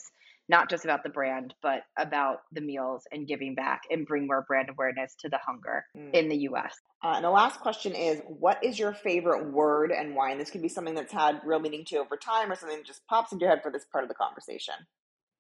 not 0.50 0.70
just 0.70 0.86
about 0.86 1.04
the 1.04 1.10
brand, 1.10 1.54
but 1.62 1.82
about 1.98 2.40
the 2.52 2.62
meals 2.62 3.04
and 3.12 3.28
giving 3.28 3.54
back 3.56 3.82
and 3.90 4.08
bring 4.08 4.28
more 4.28 4.46
brand 4.48 4.70
awareness 4.70 5.16
to 5.20 5.30
the 5.30 5.40
hunger 5.46 5.86
mm. 5.96 6.14
in 6.14 6.30
the 6.30 6.38
US. 6.50 6.74
Uh, 7.04 7.14
and 7.16 7.26
the 7.26 7.30
last 7.30 7.60
question 7.60 7.94
is 7.94 8.22
what 8.28 8.64
is 8.64 8.80
your 8.80 8.94
favorite 8.94 9.52
word 9.52 9.92
and 9.92 10.16
why? 10.16 10.32
And 10.32 10.40
this 10.40 10.50
could 10.50 10.62
be 10.62 10.70
something 10.70 10.96
that's 10.96 11.12
had 11.12 11.42
real 11.44 11.60
meaning 11.60 11.84
to 11.86 11.96
you 11.96 12.02
over 12.02 12.18
time 12.18 12.52
or 12.52 12.56
something 12.56 12.78
that 12.78 12.88
just 12.88 13.06
pops 13.08 13.32
into 13.32 13.44
your 13.44 13.50
head 13.50 13.62
for 13.62 13.72
this 13.72 13.86
part 13.92 14.04
of 14.04 14.10
the 14.10 14.16
conversation. 14.16 14.76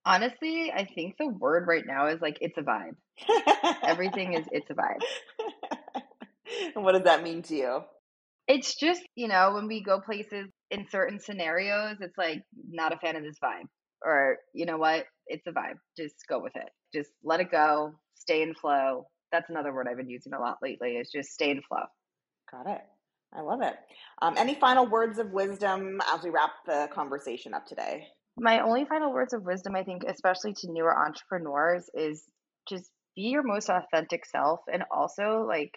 Honestly, 0.05 0.71
I 0.71 0.85
think 0.85 1.15
the 1.17 1.27
word 1.27 1.67
right 1.67 1.83
now 1.85 2.07
is 2.07 2.21
like 2.21 2.37
it's 2.41 2.57
a 2.57 2.61
vibe. 2.61 2.95
Everything 3.83 4.33
is 4.33 4.45
it's 4.51 4.69
a 4.69 4.73
vibe. 4.73 5.01
and 6.75 6.83
what 6.83 6.93
does 6.93 7.03
that 7.03 7.23
mean 7.23 7.41
to 7.43 7.55
you? 7.55 7.79
It's 8.47 8.75
just, 8.75 9.01
you 9.15 9.27
know, 9.27 9.53
when 9.53 9.67
we 9.67 9.83
go 9.83 9.99
places 9.99 10.47
in 10.71 10.87
certain 10.89 11.19
scenarios, 11.19 11.97
it's 11.99 12.17
like 12.17 12.43
not 12.69 12.93
a 12.93 12.97
fan 12.97 13.17
of 13.17 13.23
this 13.23 13.37
vibe 13.43 13.67
or 14.03 14.37
you 14.53 14.65
know 14.65 14.77
what? 14.77 15.05
It's 15.27 15.47
a 15.47 15.51
vibe. 15.51 15.79
Just 15.97 16.15
go 16.27 16.39
with 16.39 16.55
it. 16.55 16.69
Just 16.93 17.11
let 17.23 17.39
it 17.39 17.51
go. 17.51 17.93
Stay 18.15 18.41
in 18.41 18.53
flow. 18.53 19.07
That's 19.31 19.49
another 19.49 19.73
word 19.73 19.87
i've 19.89 19.97
been 19.97 20.09
using 20.09 20.33
a 20.33 20.39
lot 20.39 20.57
lately 20.61 20.91
is 20.91 21.11
just 21.11 21.31
stay 21.31 21.49
in 21.49 21.61
flow. 21.61 21.83
Got 22.51 22.67
it. 22.67 22.81
I 23.33 23.41
love 23.41 23.61
it. 23.61 23.75
Um, 24.21 24.35
any 24.37 24.55
final 24.55 24.87
words 24.87 25.19
of 25.19 25.31
wisdom 25.31 25.99
as 26.13 26.23
we 26.23 26.29
wrap 26.29 26.51
the 26.65 26.87
conversation 26.93 27.53
up 27.53 27.65
today? 27.65 28.07
My 28.37 28.61
only 28.61 28.85
final 28.85 29.11
words 29.11 29.33
of 29.33 29.43
wisdom 29.43 29.75
i 29.75 29.83
think 29.83 30.03
especially 30.07 30.53
to 30.53 30.71
newer 30.71 30.95
entrepreneurs 30.97 31.89
is 31.93 32.23
just 32.69 32.89
be 33.15 33.23
your 33.23 33.43
most 33.43 33.69
authentic 33.69 34.25
self 34.25 34.59
and 34.71 34.83
also 34.91 35.45
like 35.47 35.71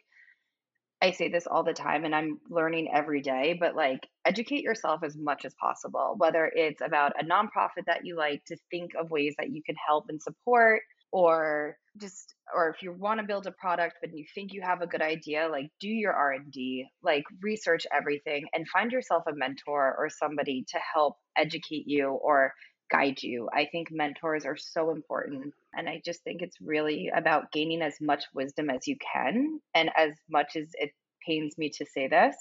I 1.03 1.13
say 1.13 1.29
this 1.29 1.47
all 1.47 1.65
the 1.65 1.73
time 1.73 2.05
and 2.05 2.15
I'm 2.15 2.41
learning 2.51 2.91
every 2.95 3.23
day, 3.23 3.57
but 3.59 3.75
like 3.75 4.07
educate 4.25 4.63
yourself 4.63 5.03
as 5.03 5.17
much 5.17 5.45
as 5.45 5.55
possible, 5.55 6.15
whether 6.19 6.51
it's 6.55 6.83
about 6.83 7.13
a 7.21 7.25
nonprofit 7.25 7.87
that 7.87 8.05
you 8.05 8.17
like 8.17 8.45
to 8.47 8.57
think 8.71 8.93
of 8.99 9.11
ways 9.11 9.35
that 9.39 9.51
you 9.51 9.63
can 9.65 9.77
help 9.89 10.07
and 10.09 10.21
support 10.21 10.83
or 11.13 11.77
just 12.01 12.35
or 12.55 12.69
if 12.71 12.83
you 12.83 12.93
want 12.93 13.21
to 13.21 13.27
build 13.27 13.47
a 13.47 13.53
product 13.53 13.97
but 14.01 14.11
you 14.15 14.25
think 14.35 14.53
you 14.53 14.63
have 14.63 14.81
a 14.81 14.87
good 14.87 15.03
idea 15.03 15.49
like 15.51 15.69
do 15.81 15.89
your 15.89 16.13
r&d 16.13 16.87
like 17.03 17.25
research 17.43 17.85
everything 17.93 18.47
and 18.55 18.69
find 18.69 18.93
yourself 18.93 19.25
a 19.29 19.35
mentor 19.35 19.95
or 19.99 20.09
somebody 20.09 20.65
to 20.69 20.79
help 20.95 21.17
educate 21.37 21.85
you 21.87 22.11
or 22.11 22.53
guide 22.91 23.23
you. 23.23 23.49
I 23.53 23.67
think 23.67 23.91
mentors 23.91 24.45
are 24.45 24.57
so 24.57 24.91
important. 24.91 25.55
And 25.75 25.89
I 25.89 26.03
just 26.05 26.23
think 26.25 26.43
it's 26.43 26.61
really 26.61 27.11
about 27.15 27.53
gaining 27.53 27.83
as 27.83 27.95
much 28.01 28.25
wisdom 28.35 28.71
as 28.71 28.87
you 28.87 28.97
can. 29.13 29.61
And 29.75 29.91
as 29.97 30.13
much 30.29 30.57
as 30.57 30.69
it 30.75 30.91
pains 31.27 31.57
me 31.57 31.71
to 31.77 31.87
say 31.87 32.09
this, 32.09 32.35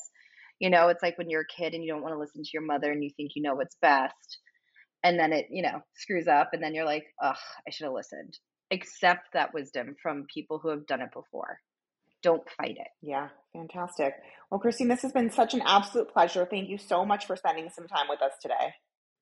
you 0.59 0.69
know, 0.69 0.89
it's 0.89 1.03
like 1.03 1.17
when 1.17 1.29
you're 1.29 1.41
a 1.41 1.61
kid 1.61 1.73
and 1.73 1.83
you 1.83 1.91
don't 1.91 2.01
want 2.01 2.13
to 2.13 2.19
listen 2.19 2.43
to 2.43 2.49
your 2.53 2.65
mother 2.65 2.91
and 2.91 3.03
you 3.03 3.09
think 3.15 3.31
you 3.35 3.41
know 3.41 3.55
what's 3.55 3.77
best. 3.81 4.39
And 5.03 5.17
then 5.17 5.31
it, 5.31 5.47
you 5.49 5.61
know, 5.61 5.81
screws 5.95 6.27
up. 6.27 6.49
And 6.53 6.61
then 6.61 6.73
you're 6.73 6.85
like, 6.85 7.05
ugh, 7.23 7.37
I 7.67 7.71
should 7.71 7.85
have 7.85 7.93
listened. 7.93 8.37
Accept 8.71 9.29
that 9.33 9.53
wisdom 9.53 9.95
from 10.01 10.27
people 10.33 10.59
who 10.59 10.69
have 10.69 10.85
done 10.85 11.01
it 11.01 11.13
before. 11.13 11.59
Don't 12.21 12.43
fight 12.57 12.77
it. 12.77 12.87
Yeah, 13.01 13.29
fantastic. 13.53 14.13
Well, 14.51 14.59
Christine, 14.59 14.89
this 14.89 15.03
has 15.03 15.13
been 15.13 15.31
such 15.31 15.53
an 15.53 15.61
absolute 15.65 16.11
pleasure. 16.11 16.45
Thank 16.45 16.69
you 16.69 16.77
so 16.77 17.05
much 17.05 17.25
for 17.25 17.37
spending 17.37 17.69
some 17.73 17.87
time 17.87 18.07
with 18.09 18.21
us 18.21 18.33
today. 18.41 18.73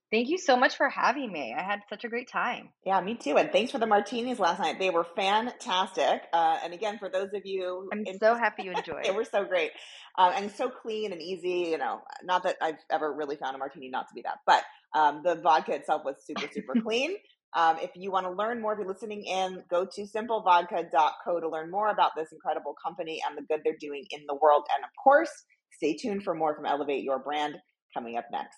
Thank 0.09 0.29
you 0.29 0.37
so 0.37 0.55
much 0.55 0.77
for 0.77 0.87
having 0.87 1.31
me. 1.31 1.53
I 1.57 1.61
had 1.63 1.81
such 1.89 2.05
a 2.05 2.07
great 2.07 2.29
time. 2.31 2.69
Yeah, 2.85 3.01
me 3.01 3.15
too. 3.15 3.37
And 3.37 3.51
thanks 3.51 3.71
for 3.73 3.77
the 3.77 3.85
martinis 3.85 4.39
last 4.39 4.59
night. 4.59 4.79
They 4.79 4.89
were 4.89 5.03
fantastic. 5.03 6.21
Uh, 6.31 6.57
and 6.63 6.73
again, 6.73 6.97
for 6.97 7.09
those 7.09 7.33
of 7.33 7.41
you, 7.43 7.89
I'm 7.91 8.03
in- 8.05 8.17
so 8.17 8.35
happy 8.35 8.63
you 8.63 8.71
enjoyed. 8.71 9.03
they 9.03 9.11
were 9.11 9.25
so 9.25 9.43
great 9.43 9.71
um, 10.17 10.31
and 10.35 10.49
so 10.51 10.69
clean 10.69 11.11
and 11.11 11.21
easy. 11.21 11.69
You 11.71 11.77
know, 11.77 11.99
not 12.23 12.43
that 12.43 12.55
I've 12.61 12.77
ever 12.89 13.13
really 13.13 13.35
found 13.35 13.55
a 13.55 13.59
martini 13.59 13.89
not 13.89 14.07
to 14.07 14.13
be 14.15 14.21
that, 14.21 14.37
but 14.45 14.63
um, 14.97 15.21
the 15.25 15.35
vodka 15.35 15.73
itself 15.73 16.03
was 16.05 16.15
super 16.25 16.47
super 16.53 16.75
clean. 16.83 17.15
Um, 17.53 17.77
if 17.81 17.91
you 17.95 18.11
want 18.11 18.25
to 18.27 18.31
learn 18.31 18.61
more, 18.61 18.73
if 18.73 18.79
you're 18.79 18.87
listening 18.87 19.23
in, 19.25 19.63
go 19.69 19.85
to 19.95 20.01
simplevodka.co 20.05 21.39
to 21.39 21.49
learn 21.49 21.71
more 21.71 21.89
about 21.89 22.11
this 22.15 22.29
incredible 22.31 22.75
company 22.85 23.21
and 23.27 23.37
the 23.37 23.41
good 23.41 23.61
they're 23.63 23.75
doing 23.79 24.05
in 24.11 24.21
the 24.27 24.35
world. 24.35 24.63
And 24.75 24.83
of 24.85 24.91
course, 25.03 25.31
stay 25.73 25.95
tuned 25.97 26.23
for 26.23 26.33
more 26.35 26.55
from 26.55 26.65
Elevate 26.65 27.03
Your 27.03 27.19
Brand 27.19 27.55
coming 27.93 28.17
up 28.17 28.25
next. 28.31 28.57